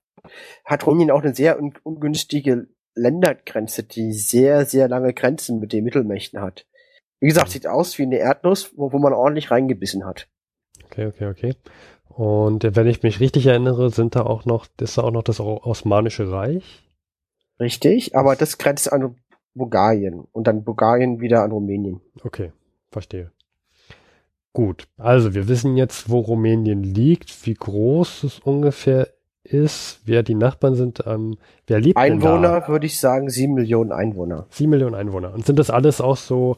[0.64, 5.84] hat Rumänien auch eine sehr un ungünstige Ländergrenze, die sehr, sehr lange Grenzen mit den
[5.84, 6.66] Mittelmächten hat.
[7.20, 10.28] Wie gesagt, sieht aus wie eine Erdnuss, wo, wo man ordentlich reingebissen hat.
[10.86, 11.56] Okay, okay, okay.
[12.08, 15.40] Und wenn ich mich richtig erinnere, sind da auch noch, ist da auch noch das
[15.40, 16.84] Osmanische Reich?
[17.60, 19.16] Richtig, aber das grenzt an
[19.54, 22.02] Bulgarien und dann Bulgarien wieder an Rumänien.
[22.24, 22.52] Okay,
[22.92, 23.32] verstehe.
[24.54, 29.08] Gut, also wir wissen jetzt, wo Rumänien liegt, wie groß es ungefähr
[29.44, 31.98] ist, wer die Nachbarn sind, ähm, wer lebt?
[31.98, 34.48] Einwohner würde ich sagen, sieben Millionen Einwohner.
[34.50, 35.34] Sieben Millionen Einwohner.
[35.34, 36.58] Und sind das alles auch so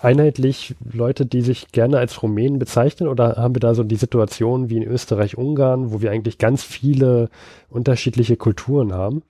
[0.00, 3.08] einheitlich Leute, die sich gerne als Rumänen bezeichnen?
[3.08, 6.62] Oder haben wir da so die Situation wie in Österreich, Ungarn, wo wir eigentlich ganz
[6.62, 7.28] viele
[7.68, 9.22] unterschiedliche Kulturen haben?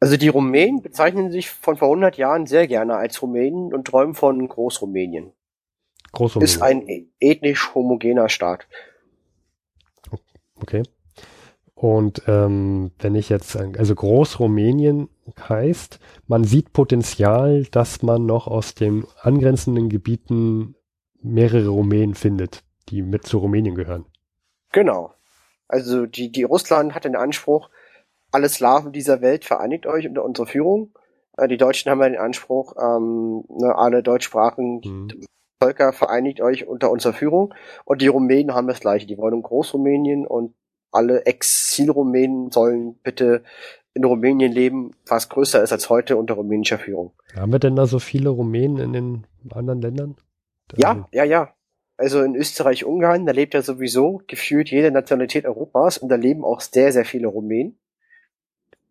[0.00, 4.14] Also die Rumänen bezeichnen sich von vor 100 Jahren sehr gerne als Rumänen und träumen
[4.14, 5.32] von Großrumänien.
[6.12, 6.54] Großrumänien.
[6.54, 8.66] Ist ein ethnisch homogener Staat.
[10.60, 10.82] Okay.
[11.74, 15.08] Und ähm, wenn ich jetzt, also Großrumänien
[15.48, 20.74] heißt, man sieht Potenzial, dass man noch aus den angrenzenden Gebieten
[21.22, 24.06] mehrere Rumänen findet, die mit zu Rumänien gehören.
[24.72, 25.14] Genau.
[25.68, 27.70] Also die, die Russland hat den Anspruch,
[28.32, 30.92] alle Slawen dieser Welt vereinigt euch unter unserer Führung.
[31.36, 35.08] Äh, die Deutschen haben ja den Anspruch, ähm, ne, alle Deutschsprachen, Mhm.
[35.60, 37.54] Völker vereinigt euch unter unserer Führung.
[37.84, 39.06] Und die Rumänen haben das gleiche.
[39.06, 40.54] Die wollen in Großrumänien und
[40.90, 43.42] alle Exil-Rumänen sollen bitte
[43.94, 47.12] in Rumänien leben, was größer ist als heute unter rumänischer Führung.
[47.34, 50.16] Haben wir denn da so viele Rumänen in den anderen Ländern?
[50.76, 51.52] Ja, ja, ja.
[51.96, 56.44] Also in Österreich, Ungarn, da lebt ja sowieso gefühlt jede Nationalität Europas und da leben
[56.44, 57.76] auch sehr, sehr viele Rumänen.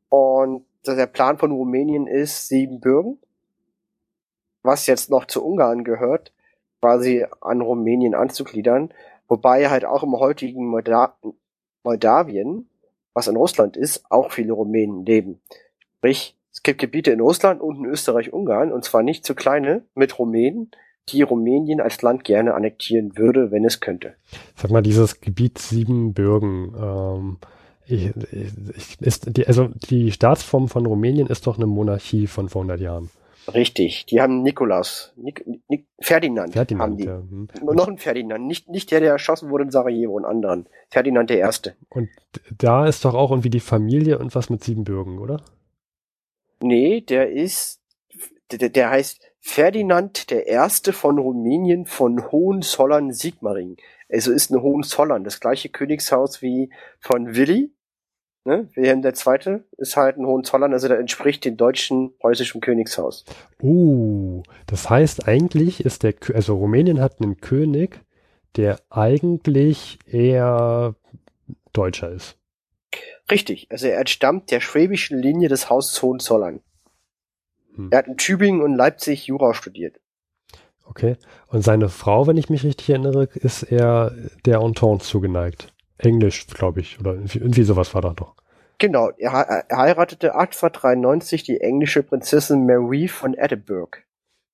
[0.10, 3.18] Und der Plan von Rumänien ist Siebenbürgen,
[4.62, 6.34] was jetzt noch zu Ungarn gehört,
[6.82, 8.94] quasi an Rumänien anzugliedern,
[9.28, 11.18] wobei halt auch im heutigen Molda
[11.84, 12.70] Moldawien,
[13.14, 15.40] was in Russland ist, auch viele Rumänen leben.
[15.98, 19.84] Sprich, es gibt Gebiete in Russland und in Österreich, Ungarn, und zwar nicht zu kleine,
[19.96, 20.72] mit Rumänen,
[21.10, 24.16] die Rumänien als Land gerne annektieren würde, wenn es könnte.
[24.56, 27.38] Sag mal, dieses Gebiet Siebenbürgen, ähm,
[27.86, 28.12] ich,
[28.76, 32.82] ich, ist die, also die Staatsform von Rumänien ist doch eine Monarchie von vor 100
[32.82, 33.10] Jahren.
[33.54, 37.06] Richtig, die haben Nikolaus, Nik, Nik, Ferdinand, Ferdinand, haben die.
[37.06, 37.18] ja.
[37.18, 37.48] hm.
[37.62, 40.70] Noch ein Ferdinand, nicht, nicht der, der erschossen wurde in Sarajevo, einen anderen.
[40.90, 41.76] Ferdinand der Erste.
[41.90, 42.10] Und
[42.58, 45.42] da ist doch auch irgendwie die Familie und was mit Siebenbürgen, oder?
[46.60, 47.82] Nee, der ist,
[48.52, 53.78] der, der heißt Ferdinand der Erste von Rumänien von Hohenzollern-Sigmaringen.
[54.10, 57.72] Also ist ein Hohenzollern, das gleiche Königshaus wie von Willi.
[58.48, 58.70] Ne?
[58.76, 63.26] Wilhelm der Zweite ist halt ein Hohenzollern, also der entspricht dem deutschen preußischen Königshaus.
[63.62, 68.00] Uh, das heißt eigentlich ist der, also Rumänien hat einen König,
[68.56, 70.96] der eigentlich eher
[71.74, 72.38] Deutscher ist.
[73.30, 76.62] Richtig, also er entstammt der schwäbischen Linie des Hauses Hohenzollern.
[77.76, 77.90] Hm.
[77.92, 80.00] Er hat in Tübingen und Leipzig Jura studiert.
[80.86, 81.18] Okay.
[81.48, 85.74] Und seine Frau, wenn ich mich richtig erinnere, ist eher der Entente zugeneigt.
[85.98, 88.36] Englisch, glaube ich, oder irgendwie, irgendwie sowas war da doch.
[88.80, 89.32] Genau, er,
[89.68, 93.98] er heiratete 1893 die englische Prinzessin Marie von Edinburgh,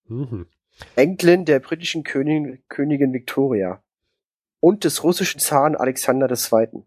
[0.07, 0.47] Mhm.
[0.95, 3.81] Enkelin der britischen Königin, Königin Victoria
[4.59, 6.83] und des russischen Zaren Alexander II.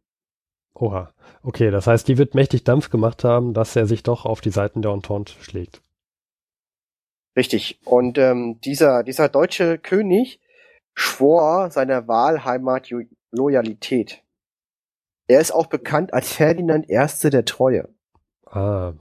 [0.75, 1.13] Oha.
[1.43, 4.51] Okay, das heißt, die wird mächtig Dampf gemacht haben, dass er sich doch auf die
[4.51, 5.81] Seiten der Entente schlägt.
[7.37, 7.79] Richtig.
[7.85, 10.41] Und ähm, dieser, dieser deutsche König
[10.95, 12.91] schwor seiner Wahlheimat
[13.31, 14.23] Loyalität.
[15.29, 17.31] Er ist auch bekannt als Ferdinand I.
[17.31, 17.89] der Treue.
[18.47, 18.93] Ah,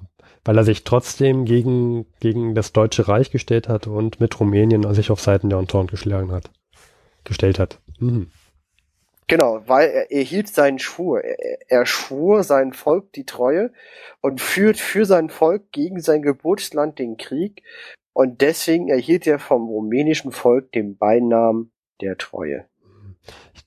[0.44, 5.12] weil er sich trotzdem gegen, gegen das Deutsche Reich gestellt hat und mit Rumänien sich
[5.12, 6.52] auf Seiten der Entente geschlagen hat.
[7.24, 7.80] Gestellt hat.
[8.00, 8.32] Mhm.
[9.28, 11.24] Genau, weil er, er hielt seinen Schwur.
[11.24, 13.72] Er, er schwur sein Volk die Treue
[14.22, 17.64] und führt für sein Volk gegen sein Geburtsland den Krieg.
[18.14, 22.66] Und deswegen erhielt er vom rumänischen Volk den Beinamen der Treue.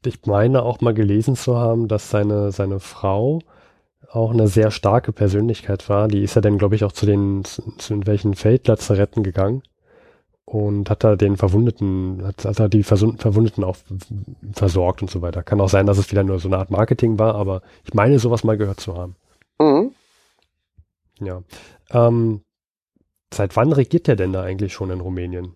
[0.04, 3.40] Ich, meine auch mal gelesen zu haben, dass seine, seine Frau
[4.10, 6.08] auch eine sehr starke Persönlichkeit war.
[6.08, 9.62] Die ist ja dann, glaube ich, auch zu den, zu, zu welchen Feldlazaretten gegangen
[10.44, 13.76] und hat da den Verwundeten, hat, hat da die Verwundeten auch
[14.54, 15.42] versorgt und so weiter.
[15.42, 18.18] Kann auch sein, dass es wieder nur so eine Art Marketing war, aber ich meine,
[18.18, 19.16] sowas mal gehört zu haben.
[19.60, 19.92] Mhm.
[21.20, 21.42] Ja.
[21.90, 22.40] Ähm,
[23.32, 25.54] seit wann regiert der denn da eigentlich schon in Rumänien?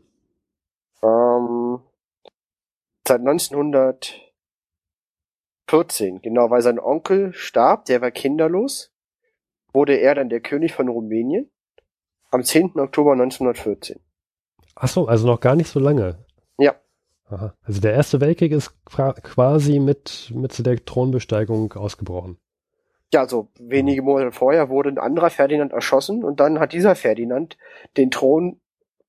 [1.03, 1.79] Ähm,
[3.09, 3.23] seit
[5.73, 8.93] 1914, genau, weil sein Onkel starb, der war kinderlos,
[9.73, 11.51] wurde er dann der König von Rumänien
[12.31, 12.79] am 10.
[12.79, 13.99] Oktober 1914.
[14.75, 16.19] Ach so, also noch gar nicht so lange.
[16.59, 16.75] Ja.
[17.29, 17.55] Aha.
[17.63, 22.39] Also der Erste Weltkrieg ist qua- quasi mit, mit der Thronbesteigung ausgebrochen.
[23.13, 27.59] Ja, also wenige Monate vorher wurde ein anderer Ferdinand erschossen und dann hat dieser Ferdinand
[27.99, 28.61] den Thron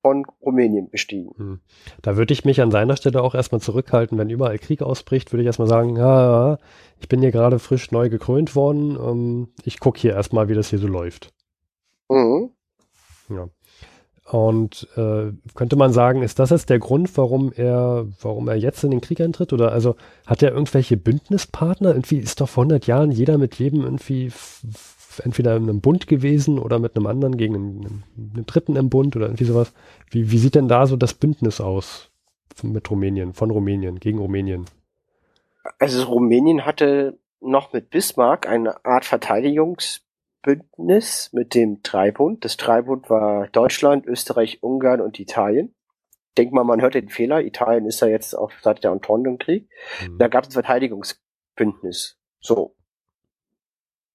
[0.04, 1.30] von Rumänien bestiegen.
[1.38, 1.60] Hm.
[2.02, 5.40] Da würde ich mich an seiner Stelle auch erstmal zurückhalten, wenn überall Krieg ausbricht, würde
[5.40, 6.58] ich erstmal sagen, ja,
[7.00, 10.68] ich bin hier gerade frisch neu gekrönt worden, ähm, ich gucke hier erstmal, wie das
[10.68, 11.32] hier so läuft.
[12.10, 12.50] Mhm.
[13.30, 13.48] Ja.
[14.30, 18.84] Und äh, könnte man sagen, ist das jetzt der Grund, warum er, warum er jetzt
[18.84, 19.54] in den Krieg eintritt?
[19.54, 21.90] Oder also hat er irgendwelche Bündnispartner?
[21.90, 24.30] Irgendwie ist doch vor 100 Jahren jeder mit jedem irgendwie
[25.20, 29.16] entweder in einem Bund gewesen oder mit einem anderen gegen einen, einen Dritten im Bund
[29.16, 29.72] oder irgendwie sowas.
[30.10, 32.10] Wie, wie sieht denn da so das Bündnis aus
[32.62, 34.66] mit Rumänien, von Rumänien, gegen Rumänien?
[35.78, 42.44] Also Rumänien hatte noch mit Bismarck eine Art Verteidigungsbündnis mit dem Dreibund.
[42.44, 45.74] Das Dreibund war Deutschland, Österreich, Ungarn und Italien.
[46.36, 47.42] Denk mal, man hört den Fehler.
[47.42, 49.68] Italien ist ja jetzt auf Seite der Entente im Krieg.
[49.98, 50.18] Hm.
[50.18, 52.18] Da gab es ein Verteidigungsbündnis.
[52.40, 52.76] So.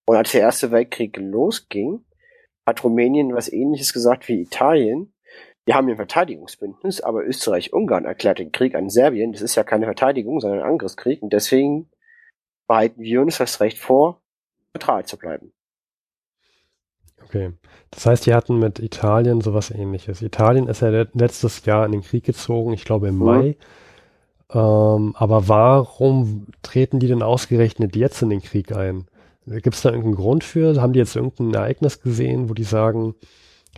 [0.10, 2.04] Und als der Erste Weltkrieg losging,
[2.66, 5.14] hat Rumänien was ähnliches gesagt wie Italien.
[5.66, 9.34] Wir haben ein Verteidigungsbündnis, aber Österreich-Ungarn erklärt den Krieg an Serbien.
[9.34, 11.22] Das ist ja keine Verteidigung, sondern ein Angriffskrieg.
[11.22, 11.92] Und deswegen
[12.68, 14.20] behalten wir uns das Recht vor,
[14.74, 15.54] neutral zu bleiben.
[17.24, 17.52] Okay.
[17.92, 20.24] Das heißt, die hatten mit Italien sowas ähnliches.
[20.24, 23.26] Italien ist ja letztes Jahr in den Krieg gezogen, ich glaube im Mhm.
[23.26, 23.58] Mai.
[24.52, 29.06] Ähm, aber warum treten die denn ausgerechnet jetzt in den Krieg ein?
[29.50, 30.80] Gibt es da irgendeinen Grund für?
[30.80, 33.16] Haben die jetzt irgendein Ereignis gesehen, wo die sagen,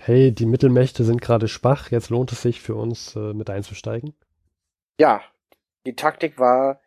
[0.02, 4.14] hey, die Mittelmächte sind gerade schwach, jetzt lohnt es sich für uns äh, mit einzusteigen?
[5.00, 5.22] Ja,
[5.86, 6.82] die Taktik war,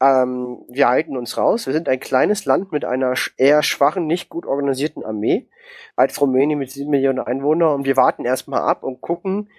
[0.00, 1.66] ähm, wir halten uns raus.
[1.66, 5.48] Wir sind ein kleines Land mit einer eher schwachen, nicht gut organisierten Armee
[5.96, 9.50] als Rumänien mit sieben Millionen Einwohnern und wir warten erstmal ab und gucken,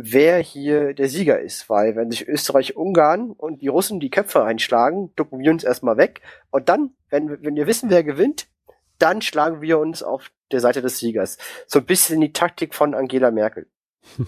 [0.00, 1.68] wer hier der Sieger ist.
[1.68, 5.96] Weil wenn sich Österreich, Ungarn und die Russen die Köpfe einschlagen, ducken wir uns erstmal
[5.96, 8.48] weg und dann, wenn, wir- wenn wir wissen, wer gewinnt,
[8.98, 11.38] dann schlagen wir uns auf der Seite des Siegers.
[11.66, 13.66] So ein bisschen die Taktik von Angela Merkel.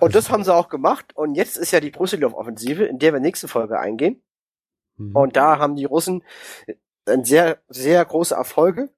[0.00, 1.14] Und das haben sie auch gemacht.
[1.14, 4.22] Und jetzt ist ja die Brusilov-Offensive, in der wir nächste Folge eingehen.
[4.96, 5.14] Mhm.
[5.14, 6.24] Und da haben die Russen
[7.06, 8.90] ein sehr, sehr große Erfolge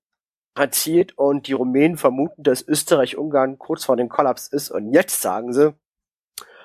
[0.55, 4.71] erzielt und die Rumänen vermuten, dass Österreich-Ungarn kurz vor dem Kollaps ist.
[4.71, 5.75] Und jetzt sagen sie,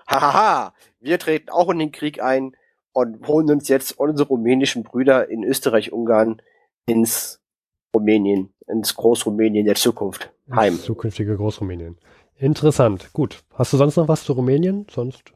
[0.07, 2.55] hahaha, wir treten auch in den Krieg ein
[2.93, 6.41] und holen uns jetzt unsere rumänischen Brüder in Österreich-Ungarn
[6.85, 7.41] ins
[7.95, 10.75] Rumänien, ins Großrumänien der Zukunft heim.
[10.75, 11.97] Das zukünftige Großrumänien.
[12.35, 13.11] Interessant.
[13.13, 13.43] Gut.
[13.53, 14.85] Hast du sonst noch was zu Rumänien?
[14.89, 15.33] Sonst?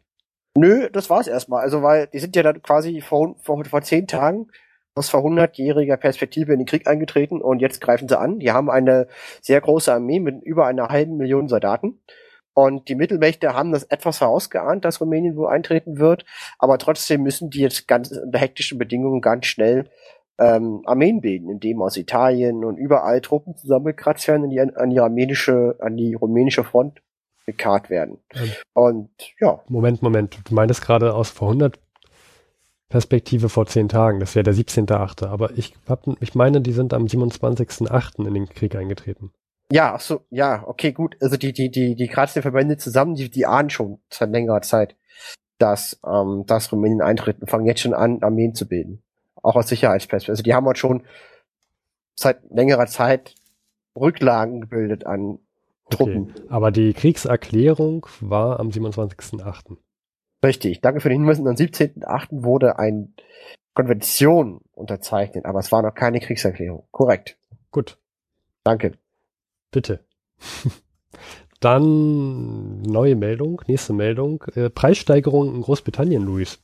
[0.56, 1.62] Nö, das war's erstmal.
[1.62, 4.48] Also, weil die sind ja dann quasi vor, vor, vor zehn Tagen
[4.96, 8.40] aus vor hundertjähriger Perspektive in den Krieg eingetreten und jetzt greifen sie an.
[8.40, 9.08] Die haben eine
[9.42, 12.02] sehr große Armee mit über einer halben Million Soldaten.
[12.56, 16.24] Und die Mittelmächte haben das etwas vorausgeahnt, dass Rumänien wohl eintreten wird,
[16.60, 19.90] aber trotzdem müssen die jetzt ganz unter hektischen Bedingungen ganz schnell
[20.38, 24.92] ähm, Armeen bilden, indem aus Italien und überall Truppen zusammengekratzt werden und die an, an
[24.92, 27.02] die armenische, an die rumänische Front
[27.48, 28.20] gekarrt werden.
[28.36, 28.52] Ähm.
[28.74, 30.38] Und ja, Moment, Moment.
[30.48, 31.80] Du meintest gerade aus vor 100
[32.94, 34.20] Perspektive vor zehn Tagen.
[34.20, 35.26] Das wäre der 17.8.
[35.26, 38.28] Aber ich, hab, ich meine, die sind am 27.8.
[38.28, 39.32] in den Krieg eingetreten.
[39.72, 41.16] Ja, ach so, ja, okay, gut.
[41.20, 44.96] Also die, die, die, die kratzen Verbände zusammen, die, die ahnen schon seit längerer Zeit,
[45.58, 49.02] dass, ähm, dass Rumänien eintritt und fangen jetzt schon an, Armeen zu bilden.
[49.42, 50.34] Auch aus Sicherheitsperspektive.
[50.34, 51.02] Also die haben halt schon
[52.14, 53.34] seit längerer Zeit
[54.00, 55.40] Rücklagen gebildet an
[55.90, 56.30] Truppen.
[56.30, 56.48] Okay.
[56.48, 59.78] Aber die Kriegserklärung war am 27.8.
[60.44, 60.82] Richtig.
[60.82, 61.40] Danke für den Hinweis.
[61.40, 62.28] Und am 17.8.
[62.44, 63.08] wurde eine
[63.74, 66.84] Konvention unterzeichnet, aber es war noch keine Kriegserklärung.
[66.92, 67.38] Korrekt.
[67.72, 67.98] Gut,
[68.64, 68.94] Danke.
[69.72, 70.02] bitte.
[71.60, 74.44] Dann neue Meldung, nächste Meldung.
[74.56, 76.60] Äh, Preissteigerung in Großbritannien, Luis.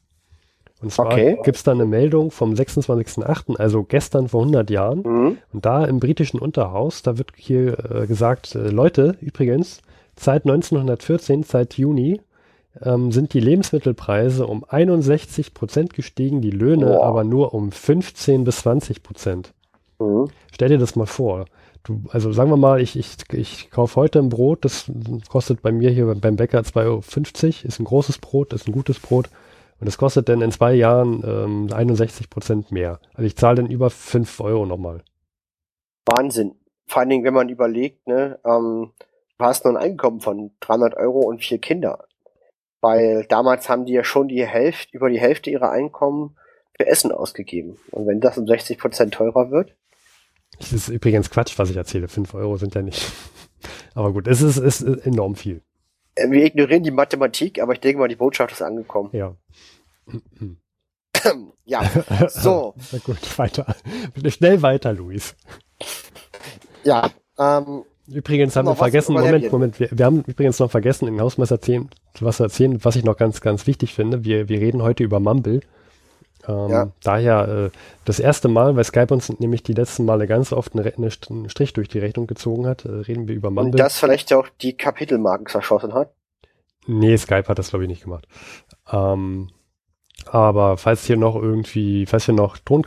[0.81, 1.37] Und zwar Okay.
[1.43, 5.01] gibt's da eine Meldung vom 26.8., also gestern vor 100 Jahren.
[5.03, 5.37] Mhm.
[5.53, 9.81] Und da im britischen Unterhaus, da wird hier äh, gesagt, äh, Leute, übrigens,
[10.17, 12.21] seit 1914, seit Juni,
[12.81, 17.05] ähm, sind die Lebensmittelpreise um 61 Prozent gestiegen, die Löhne Boah.
[17.05, 19.53] aber nur um 15 bis 20 Prozent.
[19.99, 20.29] Mhm.
[20.51, 21.45] Stell dir das mal vor.
[21.83, 24.91] Du, also sagen wir mal, ich, ich, ich kaufe heute ein Brot, das
[25.29, 28.99] kostet bei mir hier beim Bäcker 2,50 Euro, ist ein großes Brot, ist ein gutes
[28.99, 29.29] Brot.
[29.79, 32.99] Und das kostet dann in zwei Jahren ähm, 61 Prozent mehr.
[33.13, 35.01] Also ich zahle dann über 5 Euro nochmal.
[36.05, 36.55] Wahnsinn.
[36.85, 38.91] Vor allen Dingen, wenn man überlegt, ne, ähm,
[39.37, 42.05] du hast nur ein Einkommen von 300 Euro und vier Kinder.
[42.81, 46.37] Weil damals haben die ja schon die Hälfte, über die Hälfte ihrer Einkommen
[46.77, 47.77] für Essen ausgegeben.
[47.91, 49.75] Und wenn das um 60 Prozent teurer wird,
[50.57, 52.07] Das ist übrigens Quatsch, was ich erzähle.
[52.07, 53.11] 5 Euro sind ja nicht.
[53.95, 55.61] Aber gut, es ist, ist enorm viel.
[56.15, 59.09] äh, wir ignorieren die Mathematik, aber ich denke mal, die Botschaft ist angekommen.
[59.13, 59.35] Ja.
[61.65, 61.83] Ja,
[62.29, 63.75] so, Na gut, weiter.
[64.13, 65.35] Bitte schnell weiter, Luis.
[66.83, 69.51] ja, ähm, Übrigens haben wir vergessen, Moment?
[69.51, 73.17] Moment, wir, wir haben übrigens noch vergessen, in Hausmeister erzählen, was erzählen, was ich noch
[73.17, 74.23] ganz, ganz wichtig finde.
[74.23, 75.61] Wir, wir reden heute über Mumble.
[76.47, 76.91] Ähm, Ja.
[77.03, 80.85] Daher äh, das erste Mal, weil Skype uns nämlich die letzten Male ganz oft eine,
[80.85, 83.55] Re- eine St- einen Strich durch die Rechnung gezogen hat, äh, reden wir über und
[83.55, 83.77] Mumble.
[83.77, 86.11] das vielleicht auch die Kapitelmarken zerschossen hat.
[86.87, 88.27] Nee, Skype hat das glaube ich nicht gemacht.
[88.91, 89.49] Ähm,
[90.27, 92.85] aber falls hier noch irgendwie, falls wir noch Ton,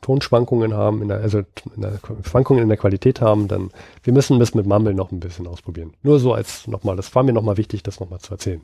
[0.00, 1.38] Tonschwankungen haben, in der, also
[1.74, 3.70] in der, Schwankungen in der Qualität haben, dann
[4.02, 5.94] wir müssen das mit Mumble noch ein bisschen ausprobieren.
[6.02, 8.62] Nur so als nochmal, das war mir nochmal wichtig, das nochmal zu erzählen.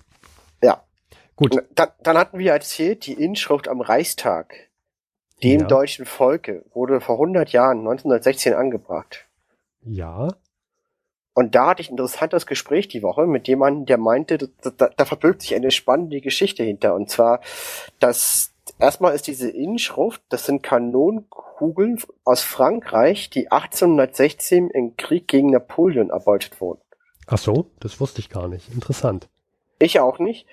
[0.62, 0.82] Ja.
[1.36, 1.56] Gut.
[1.74, 4.54] Dann, dann hatten wir erzählt, die Inschrift am Reichstag,
[5.42, 5.66] dem Ja.
[5.66, 9.26] deutschen Volke, wurde vor 100 Jahren, 1916, angebracht.
[9.84, 10.28] Ja.
[11.34, 14.88] Und da hatte ich ein interessantes Gespräch die Woche mit jemandem, der meinte, da, da,
[14.88, 16.94] da verbirgt sich eine spannende Geschichte hinter.
[16.94, 17.40] Und zwar,
[18.00, 25.50] dass erstmal ist diese Inschrift, das sind Kanonenkugeln aus Frankreich, die 1816 im Krieg gegen
[25.50, 26.80] Napoleon erbeutet wurden.
[27.26, 28.70] Ach so, das wusste ich gar nicht.
[28.72, 29.28] Interessant.
[29.78, 30.46] Ich auch nicht.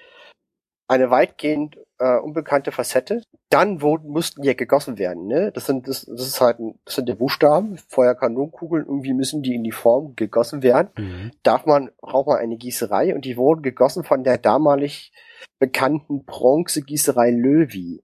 [0.88, 3.22] eine weitgehend äh, unbekannte Facette.
[3.50, 5.52] Dann wurden, mussten die ja gegossen werden, ne?
[5.52, 9.56] Das sind, das, das ist halt, ein, das sind die Buchstaben, Feuerkanonenkugeln, irgendwie müssen die
[9.56, 10.90] in die Form gegossen werden.
[10.98, 11.32] Mhm.
[11.44, 15.12] Darf man, braucht man eine Gießerei und die wurden gegossen von der damalig
[15.60, 18.02] bekannten Bronzegießerei Löwy.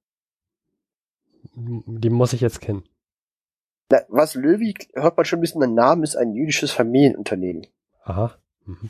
[1.56, 2.84] Die muss ich jetzt kennen.
[3.92, 7.68] Na, Was Löwy, hört man schon ein bisschen den Namen, ist ein jüdisches Familienunternehmen.
[8.04, 8.36] Aha.
[8.66, 8.90] Mhm.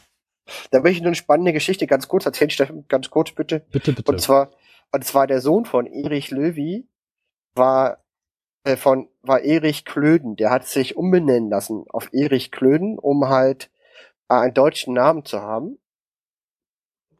[0.72, 3.66] Da möchte ich nur eine spannende Geschichte ganz kurz erzählen, Steffen, ganz kurz bitte.
[3.72, 4.12] Bitte, bitte.
[4.12, 4.52] Und zwar,
[4.92, 6.88] und zwar der Sohn von Erich Löwy
[7.56, 8.04] war
[8.64, 10.36] äh, von war Erich Klöden.
[10.36, 13.72] Der hat sich umbenennen lassen auf Erich Klöden, um halt
[14.30, 15.80] äh, einen deutschen Namen zu haben.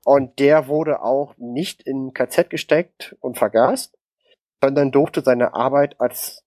[0.04, 3.98] Und der wurde auch nicht in KZ gesteckt und vergast,
[4.64, 6.44] sondern durfte seine Arbeit als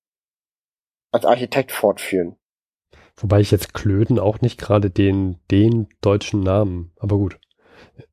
[1.10, 2.36] als Architekt fortführen.
[3.16, 7.40] Wobei ich jetzt Klöden auch nicht gerade den, den deutschen Namen, aber gut.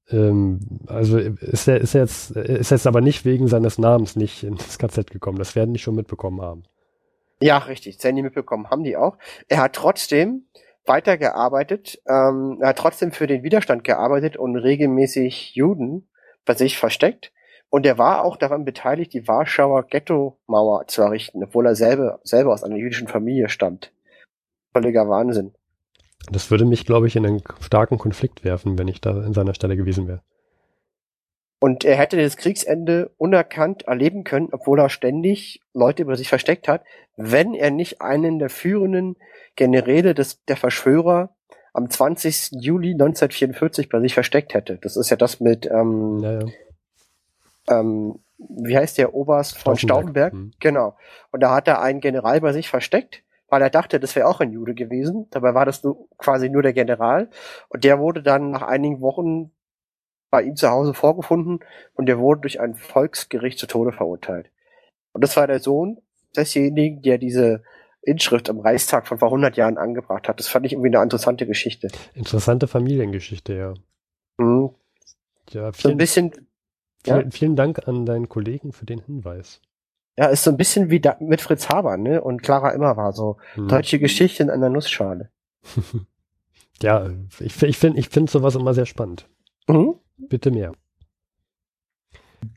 [0.09, 4.43] Ähm, also ist er, ist er jetzt, ist jetzt aber nicht wegen seines Namens nicht
[4.43, 5.37] ins KZ gekommen.
[5.37, 6.63] Das werden die schon mitbekommen haben.
[7.41, 7.97] Ja, richtig.
[7.97, 9.17] Sandy mitbekommen haben die auch.
[9.47, 10.45] Er hat trotzdem
[10.85, 16.07] weitergearbeitet, ähm, er hat trotzdem für den Widerstand gearbeitet und regelmäßig Juden
[16.45, 17.31] bei sich versteckt.
[17.69, 22.53] Und er war auch daran beteiligt, die Warschauer Ghetto-Mauer zu errichten, obwohl er selber, selber
[22.53, 23.91] aus einer jüdischen Familie stammt.
[24.71, 25.53] Völliger Wahnsinn.
[26.31, 29.53] Das würde mich, glaube ich, in einen starken Konflikt werfen, wenn ich da in seiner
[29.53, 30.21] Stelle gewesen wäre.
[31.59, 36.67] Und er hätte das Kriegsende unerkannt erleben können, obwohl er ständig Leute über sich versteckt
[36.67, 36.83] hat,
[37.15, 39.15] wenn er nicht einen der führenden
[39.55, 41.35] Generäle des, der Verschwörer
[41.73, 42.51] am 20.
[42.61, 44.77] Juli 1944 bei sich versteckt hätte.
[44.81, 46.45] Das ist ja das mit, ähm, Naja.
[47.69, 50.33] ähm, wie heißt der Oberst von Stauffenberg.
[50.33, 50.33] Stauffenberg?
[50.33, 50.51] Hm.
[50.59, 50.95] Genau.
[51.31, 53.23] Und da hat er einen General bei sich versteckt,
[53.55, 55.27] weil er dachte, das wäre auch ein Jude gewesen.
[55.29, 57.29] Dabei war das nur, quasi nur der General.
[57.69, 59.51] Und der wurde dann nach einigen Wochen
[60.29, 61.59] bei ihm zu Hause vorgefunden
[61.93, 64.51] und der wurde durch ein Volksgericht zu Tode verurteilt.
[65.13, 66.01] Und das war der Sohn
[66.35, 67.63] desjenigen, der diese
[68.01, 70.37] Inschrift am Reichstag von vor 100 Jahren angebracht hat.
[70.37, 71.87] Das fand ich irgendwie eine interessante Geschichte.
[72.13, 73.73] Interessante Familiengeschichte, ja.
[74.37, 74.71] Mhm.
[75.51, 76.31] Ja, So ein vielen, bisschen,
[77.05, 77.19] ja.
[77.19, 79.61] vielen, vielen Dank an deinen Kollegen für den Hinweis.
[80.17, 82.21] Ja, ist so ein bisschen wie da, mit Fritz Haber, ne?
[82.21, 83.37] Und Clara Immer war so.
[83.55, 83.67] Hm.
[83.67, 85.29] Deutsche Geschichte in einer Nussschale.
[86.81, 87.09] Ja,
[87.39, 89.29] ich, ich finde ich find sowas immer sehr spannend.
[89.69, 89.95] Mhm.
[90.17, 90.73] Bitte mehr.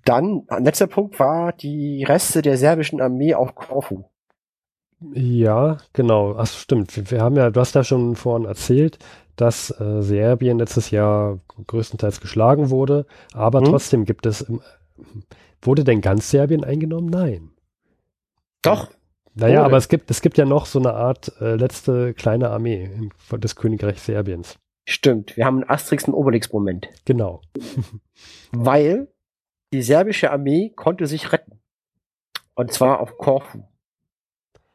[0.05, 4.05] Dann, letzter Punkt war die Reste der serbischen Armee auf Korfu.
[5.15, 6.35] Ja, genau.
[6.37, 6.97] Ach, stimmt.
[6.97, 8.99] Wir, wir haben ja, du hast ja schon vorhin erzählt,
[9.37, 11.39] dass äh, Serbien letztes Jahr
[11.69, 13.67] größtenteils geschlagen wurde, aber Hm.
[13.67, 14.61] trotzdem gibt es, im,
[15.63, 17.09] wurde denn ganz Serbien eingenommen?
[17.09, 17.51] Nein.
[18.63, 18.91] Doch.
[19.35, 22.85] Naja, aber es gibt, es gibt ja noch so eine Art äh, letzte kleine Armee
[22.85, 24.59] in, des Königreichs Serbiens.
[24.85, 25.37] Stimmt.
[25.37, 26.89] Wir haben einen Asterix und Obelix-Moment.
[27.05, 27.43] Genau.
[28.53, 29.09] Weil
[29.73, 31.61] die serbische Armee konnte sich retten.
[32.55, 33.63] Und zwar auf Korfu.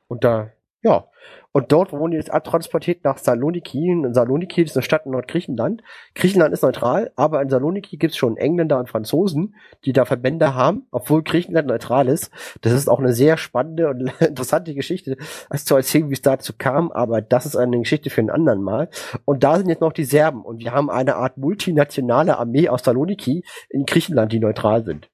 [0.08, 0.52] Und da,
[0.82, 1.10] ja.
[1.54, 3.92] Und dort wurden die jetzt abtransportiert nach Saloniki.
[3.92, 5.84] Und Saloniki ist eine Stadt in Nordgriechenland.
[6.16, 10.56] Griechenland ist neutral, aber in Saloniki gibt es schon Engländer und Franzosen, die da Verbände
[10.56, 12.32] haben, obwohl Griechenland neutral ist.
[12.62, 15.16] Das ist auch eine sehr spannende und interessante Geschichte,
[15.48, 18.64] als zu erzählen, wie es dazu kam, aber das ist eine Geschichte für einen anderen
[18.64, 18.90] Mal.
[19.24, 22.84] Und da sind jetzt noch die Serben und wir haben eine Art multinationale Armee aus
[22.84, 25.10] Saloniki in Griechenland, die neutral sind.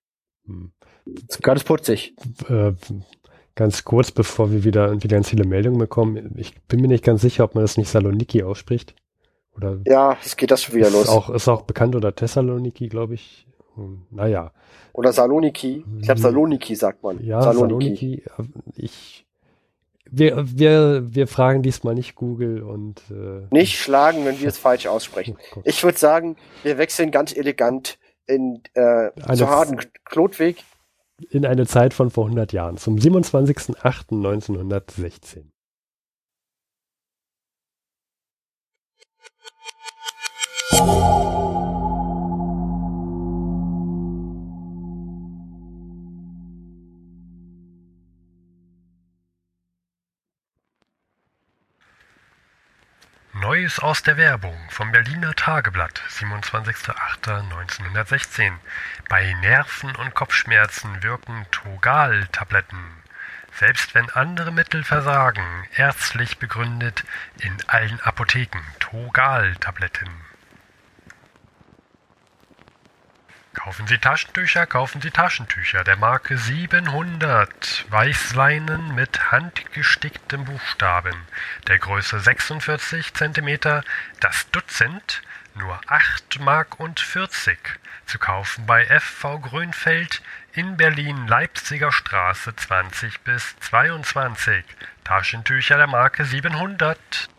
[0.46, 0.72] Hm.
[1.06, 2.16] Das ist ganz putzig.
[2.48, 2.74] Äh,
[3.60, 6.34] ganz kurz, bevor wir wieder, wieder ganz viele Meldungen bekommen.
[6.38, 8.96] Ich bin mir nicht ganz sicher, ob man das nicht Saloniki ausspricht.
[9.54, 11.10] Oder Ja, es geht das schon wieder ist los.
[11.10, 13.46] auch, ist auch bekannt oder Thessaloniki, glaube ich.
[13.76, 14.54] Hm, Naja.
[14.94, 15.84] Oder Saloniki.
[15.98, 17.22] Ich glaube Saloniki sagt man.
[17.22, 18.24] Ja, Saloniki.
[18.78, 19.26] Ich,
[20.10, 24.88] wir, wir, wir fragen diesmal nicht Google und äh, Nicht schlagen, wenn wir es falsch
[24.88, 25.38] aussprechen.
[25.52, 25.68] Guck.
[25.68, 30.64] Ich würde sagen, wir wechseln ganz elegant in äh, zu Harden Klotweg.
[31.30, 35.52] In eine Zeit von vor 100 Jahren, zum 27.08.1916.
[53.60, 58.54] Neues aus der Werbung vom Berliner Tageblatt, 27.08.1916.
[59.10, 63.04] Bei Nerven- und Kopfschmerzen wirken Togal-Tabletten.
[63.52, 65.44] Selbst wenn andere Mittel versagen,
[65.76, 67.04] ärztlich begründet
[67.42, 70.29] in allen Apotheken Togal-Tabletten.
[73.54, 77.86] Kaufen Sie Taschentücher, kaufen Sie Taschentücher der Marke 700.
[77.90, 81.16] Weißleinen mit handgesticktem Buchstaben.
[81.68, 83.82] Der Größe 46 cm,
[84.20, 85.24] das Dutzend
[85.56, 87.58] nur 8 Mark und 40.
[88.06, 90.22] Zu kaufen bei FV Grünfeld
[90.54, 94.64] in Berlin Leipziger Straße 20 bis 22.
[95.04, 97.30] Taschentücher der Marke 700.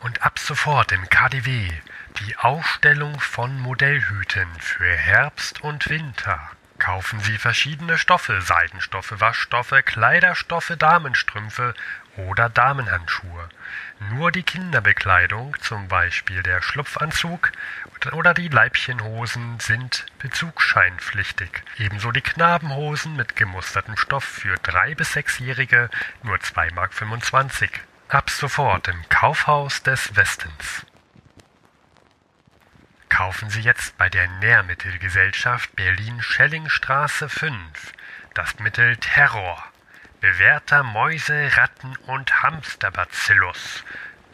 [0.00, 1.72] Und ab sofort im KDW
[2.20, 6.50] die Ausstellung von Modellhüten für Herbst und Winter.
[6.78, 11.74] Kaufen Sie verschiedene Stoffe, Seidenstoffe, Waschstoffe, Kleiderstoffe, Damenstrümpfe
[12.16, 13.48] oder Damenhandschuhe.
[14.10, 17.52] Nur die Kinderbekleidung, zum Beispiel der Schlupfanzug
[18.12, 21.62] oder die Leibchenhosen, sind bezugsscheinpflichtig.
[21.78, 25.90] Ebenso die Knabenhosen mit gemustertem Stoff für drei bis sechsjährige
[26.22, 27.80] nur 2,25 Mark.
[28.08, 30.86] Ab sofort im Kaufhaus des Westens.
[33.16, 37.94] Kaufen Sie jetzt bei der Nährmittelgesellschaft Berlin-Schellingstraße 5
[38.34, 39.64] das Mittel Terror.
[40.20, 43.84] Bewährter Mäuse-, Ratten- und Hamsterbacillus.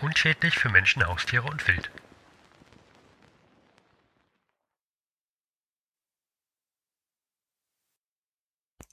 [0.00, 1.92] Unschädlich für Menschen, Haustiere und Wild.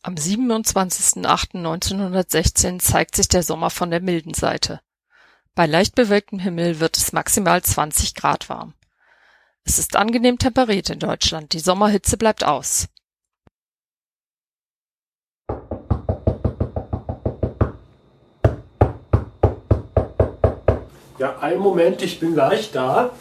[0.04, 4.82] Am 27.08.1916 zeigt sich der Sommer von der milden Seite.
[5.56, 8.76] Bei leicht bewölktem Himmel wird es maximal 20 Grad warm.
[9.70, 12.88] Es ist angenehm temperiert in Deutschland, die Sommerhitze bleibt aus.
[21.20, 23.12] Ja, einen Moment, ich bin gleich da.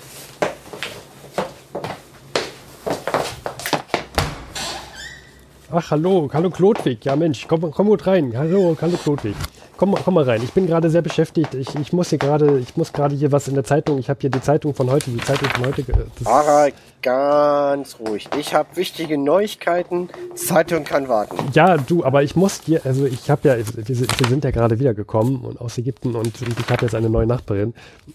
[5.71, 7.05] Ach, hallo, hallo Klodwig.
[7.05, 8.33] Ja, Mensch, komm, komm gut rein.
[8.35, 9.37] Hallo, hallo Klodwig.
[9.79, 10.43] Komm, komm mal rein.
[10.43, 11.55] Ich bin gerade sehr beschäftigt.
[11.55, 13.99] Ich, ich muss hier gerade, ich muss gerade hier was in der Zeitung.
[13.99, 15.85] Ich habe hier die Zeitung von heute, die Zeitung von heute.
[16.25, 18.29] Harald, ganz ruhig.
[18.37, 20.09] Ich habe wichtige Neuigkeiten.
[20.35, 21.37] Zeitung kann warten.
[21.53, 25.43] Ja, du, aber ich muss dir, also ich habe ja, wir, sind ja gerade wiedergekommen
[25.43, 27.73] und aus Ägypten und, und ich habe jetzt eine neue Nachbarin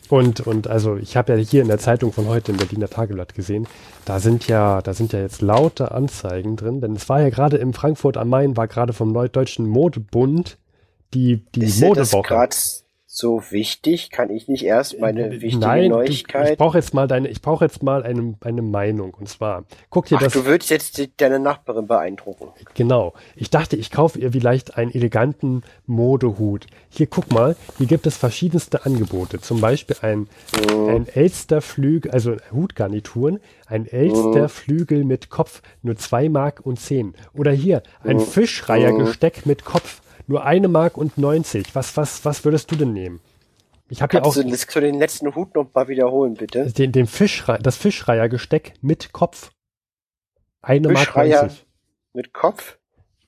[0.09, 3.35] und und also ich habe ja hier in der Zeitung von heute im Berliner Tageblatt
[3.35, 3.67] gesehen,
[4.03, 7.55] da sind ja, da sind ja jetzt laute Anzeigen drin, denn es war ja gerade
[7.55, 10.57] in Frankfurt am Main war gerade vom Deutschen Modebund
[11.13, 12.27] die die Ist Modewoche.
[12.27, 12.55] gerade
[13.05, 14.09] so wichtig?
[14.09, 16.51] Kann ich nicht erst meine wichtige Äh, Nein, du, Neuigkeit?
[16.53, 19.13] ich brauche jetzt mal deine, ich brauche jetzt mal eine, eine Meinung.
[19.13, 22.47] Und zwar, guck dir Ach, das du würdest jetzt deine Nachbarin beeindrucken.
[22.73, 23.13] Genau.
[23.35, 26.65] Ich dachte, ich kaufe ihr vielleicht einen eleganten Modehut.
[26.89, 29.39] Hier, guck mal, hier gibt es verschiedenste Angebote.
[29.39, 30.27] Zum Beispiel ein,
[30.67, 37.13] ein Elsterflügel, also Hutgarnituren, ein Elsterflügel mit Kopf, nur zwei Mark und zehn.
[37.35, 41.75] Oder hier, ein Fischreiergesteck mit Kopf, nur eine Mark und 90.
[41.75, 43.19] Was, was, was würdest du denn nehmen?
[43.89, 44.49] Ich habe ja auch Kannst du das,
[44.81, 46.71] den letzten Hut noch mal wiederholen, bitte?
[46.71, 49.51] den, den Fischrei das Fischreiergesteck mit Kopf.
[50.61, 51.65] Eine Mark Fischreiher 90.
[52.13, 52.77] mit Kopf?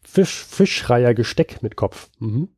[0.02, 2.10] Fisch, Fischreiergesteck mit Kopf.
[2.20, 2.50] Mhm.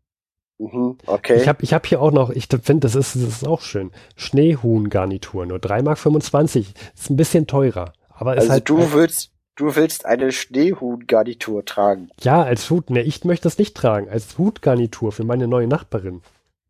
[0.59, 1.35] Mhm, okay.
[1.35, 3.91] Ich habe ich hab hier auch noch, ich finde, das ist, das ist auch schön.
[4.15, 6.73] Schneehuhn-Garnitur, nur 3,25 Mark.
[6.95, 7.93] Ist ein bisschen teurer.
[8.09, 8.69] Aber ist also halt.
[8.69, 12.10] du willst, du willst eine Schneehuhn-Garnitur tragen.
[12.22, 12.89] ja, als Hut.
[12.89, 14.10] Ne, ich möchte das nicht tragen.
[14.10, 16.22] Als Hutgarnitur für meine neue Nachbarin.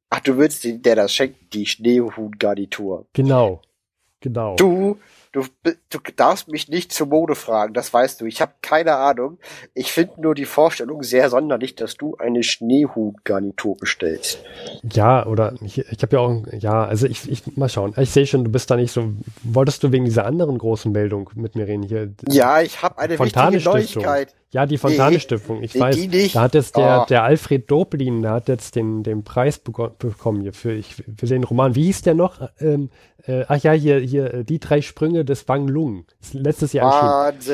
[0.09, 3.05] Ach, du willst den, der das schenkt, die Schneehuhn-Garnitur.
[3.13, 3.61] Genau.
[4.21, 4.55] Genau.
[4.55, 4.97] Du,
[5.41, 8.25] du, du darfst mich nicht zur Mode fragen, das weißt du.
[8.25, 9.37] Ich habe keine Ahnung.
[9.73, 14.43] Ich finde nur die Vorstellung sehr sonderlich, dass du eine Schneehuhn-Garnitur bestellst.
[14.91, 17.93] Ja, oder ich, ich habe ja auch, ja, also ich, ich mal schauen.
[17.97, 19.13] Ich sehe schon, du bist da nicht so.
[19.43, 22.13] Wolltest du wegen dieser anderen großen Meldung mit mir reden hier?
[22.29, 23.63] Ja, ich habe eine wichtige.
[23.63, 24.33] Neuigkeit.
[24.51, 25.97] Ja, die Fontane Nee, Stiftung, ich nee, weiß.
[26.07, 26.35] nicht.
[26.35, 27.05] Da hat jetzt der, Oh.
[27.09, 31.43] der Alfred Doblin, der hat jetzt den, den Preis bekommen hier für, ich, für den
[31.43, 31.75] Roman.
[31.75, 32.39] Wie hieß der noch?
[32.59, 32.89] Ähm,
[33.25, 36.05] äh, ach ja, hier, hier, äh, die drei Sprünge des Wang Lung.
[36.33, 37.11] Letztes Jahr erschienen.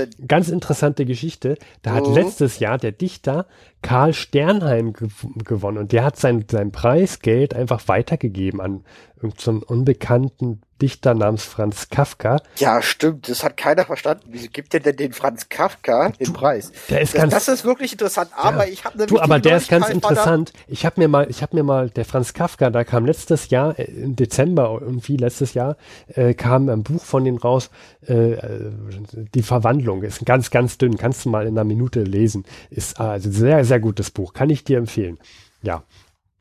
[0.07, 0.27] Wahnsinn.
[0.27, 1.57] Ganz interessante Geschichte.
[1.81, 2.13] Da hat Mhm.
[2.13, 3.47] letztes Jahr der Dichter
[3.81, 5.09] Karl Sternheim gew
[5.43, 8.83] gewonnen und der hat sein, sein Preisgeld einfach weitergegeben an
[9.17, 12.41] irgendeinen so einen unbekannten Dichter namens Franz Kafka.
[12.57, 13.29] Ja, stimmt.
[13.29, 14.23] Das hat keiner verstanden.
[14.27, 16.71] Wieso gibt der denn den Franz Kafka den Preis?
[16.89, 18.31] Der ist Das, ganz, das ist wirklich interessant.
[18.35, 20.51] Aber ich habe Du, aber der ist ganz interessant.
[20.67, 23.77] Ich habe mir mal, ich habe mir mal, der Franz Kafka, da kam letztes Jahr
[23.79, 27.69] äh, im Dezember irgendwie letztes Jahr äh, kam ein Buch von denen raus.
[28.07, 28.71] Äh, äh,
[29.33, 30.97] die Verwandlung ist ganz, ganz dünn.
[30.97, 32.45] Kannst du mal in einer Minute lesen.
[32.69, 34.33] Ist äh, also sehr, sehr gutes Buch.
[34.33, 35.17] Kann ich dir empfehlen.
[35.61, 35.83] Ja,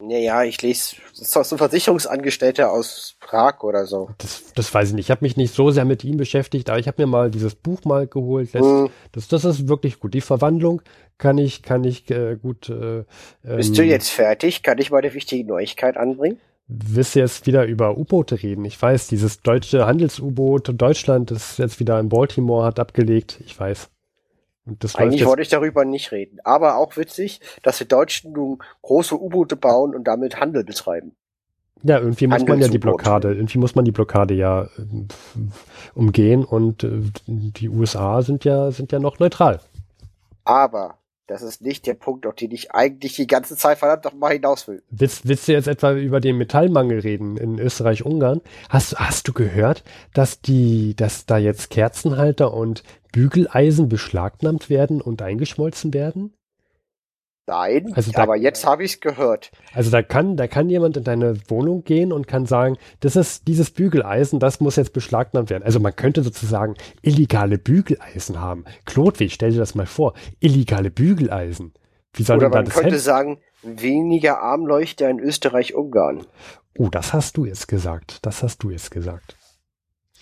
[0.05, 4.11] Naja, ich lese, das ist doch so ein Versicherungsangestellter aus Prag oder so.
[4.18, 5.07] das, das weiß ich nicht.
[5.07, 7.55] Ich habe mich nicht so sehr mit ihm beschäftigt, aber ich habe mir mal dieses
[7.55, 8.53] Buch mal geholt.
[8.53, 8.90] Letzt, Hm.
[9.12, 10.14] das, das ist wirklich gut.
[10.14, 10.82] Die Verwandlung
[11.18, 12.68] kann ich, kann ich äh, gut.
[12.68, 13.05] Äh,
[13.42, 14.62] Bist du ähm, jetzt fertig?
[14.62, 16.38] Kann ich mal eine wichtige Neuigkeit anbringen?
[16.68, 18.64] willst du jetzt wieder über U-Boote reden?
[18.64, 23.40] Ich weiß, dieses deutsche Handels-U-Boot Deutschland ist jetzt wieder in Baltimore, hat abgelegt.
[23.44, 23.90] Ich weiß.
[24.64, 26.38] Und das läuft Eigentlich wollte ich darüber nicht reden.
[26.44, 31.16] Aber auch witzig, dass die Deutschen nun große U-Boote bauen und damit Handel betreiben.
[31.82, 32.78] Ja, irgendwie muss man ja die.
[32.78, 34.68] Blockade, irgendwie muss man die Blockade ja äh,
[35.94, 39.60] umgehen und äh, die USA sind ja, sind ja noch neutral.
[40.44, 44.14] Aber das ist nicht der Punkt, auf den ich eigentlich die ganze Zeit verdammt noch
[44.14, 44.82] mal hinaus will.
[44.90, 48.40] Willst, willst du jetzt etwa über den Metallmangel reden in Österreich-Ungarn?
[48.68, 49.82] Hast, hast du gehört,
[50.14, 52.82] dass die, dass da jetzt Kerzenhalter und
[53.12, 56.34] Bügeleisen beschlagnahmt werden und eingeschmolzen werden?
[57.46, 59.50] Nein, Also da- aber jetzt habe ich es gehört.
[59.74, 63.48] Also da kann, da kann jemand in deine Wohnung gehen und kann sagen, das ist
[63.48, 65.64] dieses Bügeleisen, das muss jetzt beschlagnahmt werden.
[65.64, 68.64] Also man könnte sozusagen illegale Bügeleisen haben.
[68.84, 70.14] Klodwig, stell dir das mal vor.
[70.38, 71.72] Illegale Bügeleisen.
[72.14, 73.04] Wie soll Oder denn da man das könnte helfen?
[73.04, 76.24] sagen, weniger Armleuchter in Österreich-Ungarn.
[76.78, 78.24] Oh, das hast du jetzt gesagt.
[78.24, 79.36] Das hast du jetzt gesagt.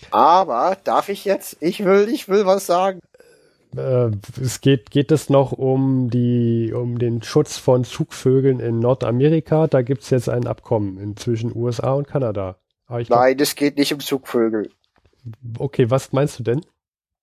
[0.09, 1.57] Aber darf ich jetzt?
[1.59, 2.99] Ich will, ich will was sagen.
[3.75, 9.67] Äh, es geht, geht es noch um die, um den Schutz von Zugvögeln in Nordamerika.
[9.67, 12.57] Da gibt's jetzt ein Abkommen zwischen USA und Kanada.
[12.99, 14.69] Ich Nein, es geht nicht um Zugvögel.
[15.57, 16.61] okay, was meinst du denn?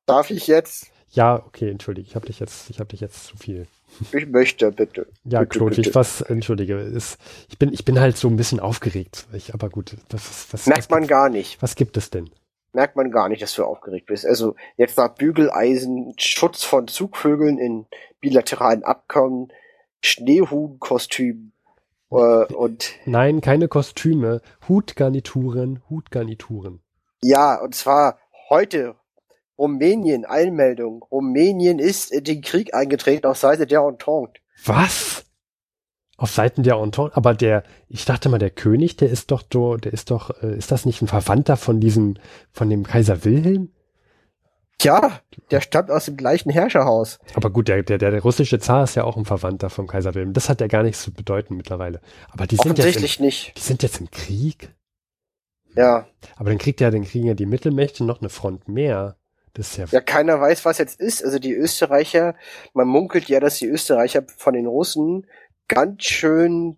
[0.07, 0.91] Darf ich jetzt?
[1.11, 3.67] Ja, okay, entschuldige, ich habe dich jetzt, ich habe dich jetzt zu viel.
[4.13, 5.07] Ich möchte, bitte.
[5.25, 5.95] Ja, Bitte, Klodwig, bitte.
[5.95, 7.19] was, entschuldige, ist,
[7.49, 9.27] ich bin, ich bin halt so ein bisschen aufgeregt.
[9.33, 11.61] Ich, aber gut, was, was, Merkt was, man gar nicht.
[11.63, 12.31] was gibt es denn?
[12.79, 14.25] Merkt man gar nicht, dass du aufgeregt bist.
[14.25, 17.87] Also jetzt nach Bügeleisen, Schutz von Zugvögeln in
[18.21, 19.49] bilateralen Abkommen,
[20.01, 21.51] Schneehuhnkostüm
[22.13, 26.81] äh, und Nein, keine Kostüme, Hutgarnituren, Hutgarnituren.
[27.21, 28.95] ja, und zwar heute
[29.59, 31.03] Rumänien, Einmeldung.
[31.11, 34.41] Rumänien ist in den Krieg eingetreten auf Seite der Entente.
[34.65, 35.25] Was?
[36.19, 39.77] Auf Seiten der Entente, aber der, ich dachte mal, der König, der ist doch, do,
[39.77, 42.17] der ist doch, äh, ist das nicht ein Verwandter von diesem,
[42.53, 43.71] von dem Kaiser Wilhelm?
[44.79, 45.21] Tja,
[45.53, 47.21] der stammt aus dem gleichen Herrscherhaus.
[47.35, 50.33] Aber gut, der, der, der russische Zar ist ja auch ein Verwandter vom Kaiser Wilhelm.
[50.33, 52.01] Das hat ja gar nichts zu bedeuten mittlerweile.
[52.31, 53.57] Aber die sind jetzt, Offensichtlich nicht.
[53.57, 54.75] die sind jetzt im Krieg.
[55.77, 56.09] Ja.
[56.37, 59.17] Aber dann kriegt ja, dann kriegen ja die Mittelmächte noch eine Front mehr.
[59.55, 61.25] Das ist ja, Ja, keiner weiß, was jetzt ist.
[61.25, 62.35] Also die Österreicher,
[62.73, 65.27] man munkelt ja, dass die Österreicher von den Russen
[65.69, 66.77] ganz schön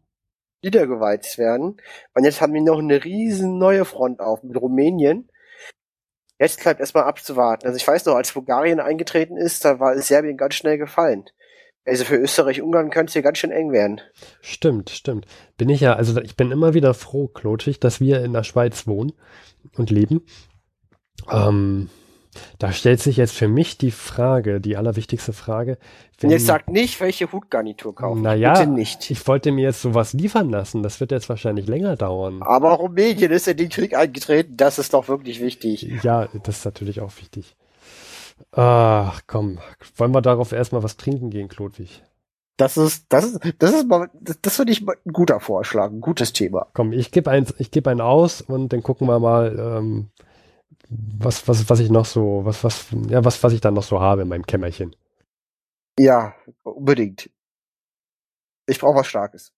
[0.63, 1.81] niedergewalzt werden.
[2.15, 5.31] Und jetzt haben wir noch eine riesen neue Front auf mit Rumänien.
[6.39, 7.67] Jetzt bleibt erstmal abzuwarten.
[7.67, 11.25] Also ich weiß noch, als Bulgarien eingetreten ist, da war Serbien ganz schnell gefallen.
[11.85, 14.01] Also für Österreich-Ungarn könnte es hier ganz schön eng werden.
[14.43, 15.27] stimmt, stimmt.
[15.57, 18.87] Bin ich ja, also ich bin immer wieder froh, Klotschig, dass wir in der Schweiz
[18.87, 19.13] wohnen
[19.77, 20.27] und leben.
[21.31, 21.89] Ähm,
[22.59, 25.79] da stellt sich jetzt für mich die Frage, die allerwichtigste Frage.
[26.23, 28.23] Und jetzt sagt nicht, welche Hutgarnitur kaufen.
[28.23, 29.11] Naja, Bitte nicht.
[29.11, 30.83] ich wollte mir jetzt sowas liefern lassen.
[30.83, 32.43] Das wird jetzt wahrscheinlich länger dauern.
[32.43, 34.57] Aber Rumänien ist in den Krieg eingetreten.
[34.57, 35.91] Das ist doch wirklich wichtig.
[36.03, 37.57] Ja, das ist natürlich auch wichtig.
[38.53, 39.59] Ach, komm.
[39.97, 42.03] Wollen wir darauf erstmal was trinken gehen, Klodwig?
[42.57, 45.91] Das ist, das ist, das ist mal, das, das finde ich mal ein guter Vorschlag,
[45.91, 46.67] ein gutes Thema.
[46.75, 50.11] Komm, ich gebe eins, ich gebe einen aus und dann gucken wir mal, ähm,
[50.91, 54.01] was, was, was ich noch so, was, was, ja, was, was ich dann noch so
[54.01, 54.95] habe in meinem Kämmerchen.
[55.99, 57.31] Ja, unbedingt.
[58.67, 59.53] Ich brauche was Starkes.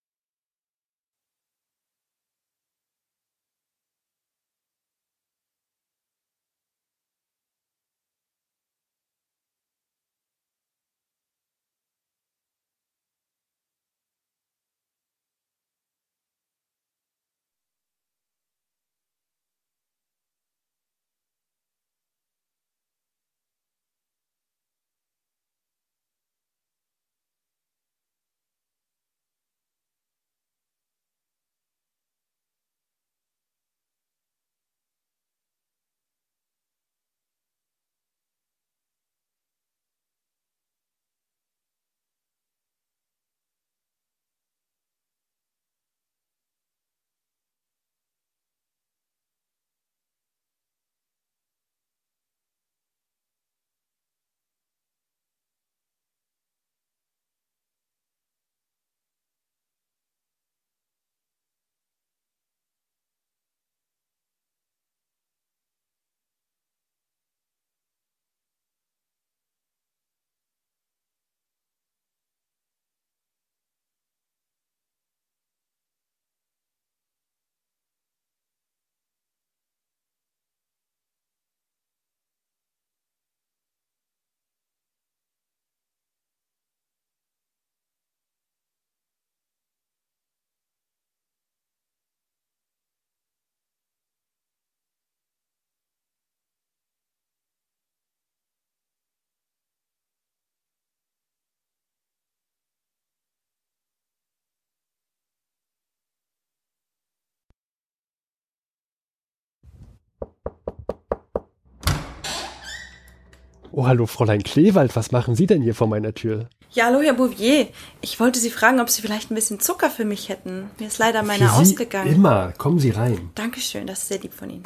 [113.74, 116.48] Oh, hallo, Fräulein Kleewald, was machen Sie denn hier vor meiner Tür?
[116.72, 117.68] Ja, hallo, Herr Bouvier.
[118.02, 120.70] Ich wollte Sie fragen, ob Sie vielleicht ein bisschen Zucker für mich hätten.
[120.78, 122.12] Mir ist leider Für meiner Sie ausgegangen.
[122.14, 123.30] Immer, kommen Sie rein.
[123.34, 124.62] Dankeschön, das ist sehr lieb von Ihnen.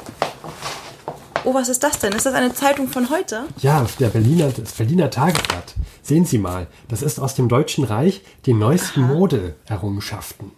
[1.45, 2.11] Oh, was ist das denn?
[2.13, 3.45] Ist das eine Zeitung von heute?
[3.59, 5.75] Ja, der Berliner, das Berliner Tageblatt.
[6.01, 10.51] Sehen Sie mal, das ist aus dem Deutschen Reich die neuesten Mode-Errungenschaften.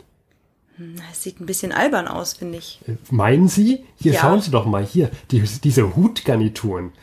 [1.12, 2.80] Es sieht ein bisschen albern aus, finde ich.
[2.88, 3.86] Äh, Meinen Sie?
[4.02, 4.22] Hier Ja.
[4.22, 6.94] schauen Sie doch mal hier, die, diese Hutgarnituren.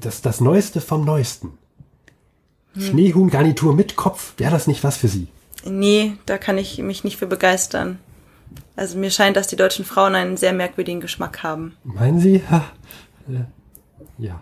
[0.00, 1.58] Das, das Neueste vom Neuesten.
[2.78, 4.32] Schneehuhngarnitur mit Kopf.
[4.38, 5.28] Wäre das nicht was für Sie?
[5.64, 7.98] Nee, da kann ich mich nicht für begeistern.
[8.76, 11.76] Also mir scheint, dass die deutschen Frauen einen sehr merkwürdigen Geschmack haben.
[11.84, 12.42] Meinen Sie?
[12.50, 12.64] Ha,
[13.28, 13.44] äh,
[14.22, 14.40] ja.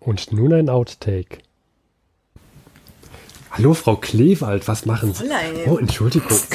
[0.00, 1.38] Und nun ein Outtake.
[3.50, 5.26] Hallo, Frau Kleewald, was machen Sie?
[5.26, 5.56] Fräulein.
[5.66, 6.38] Oh, Entschuldigung.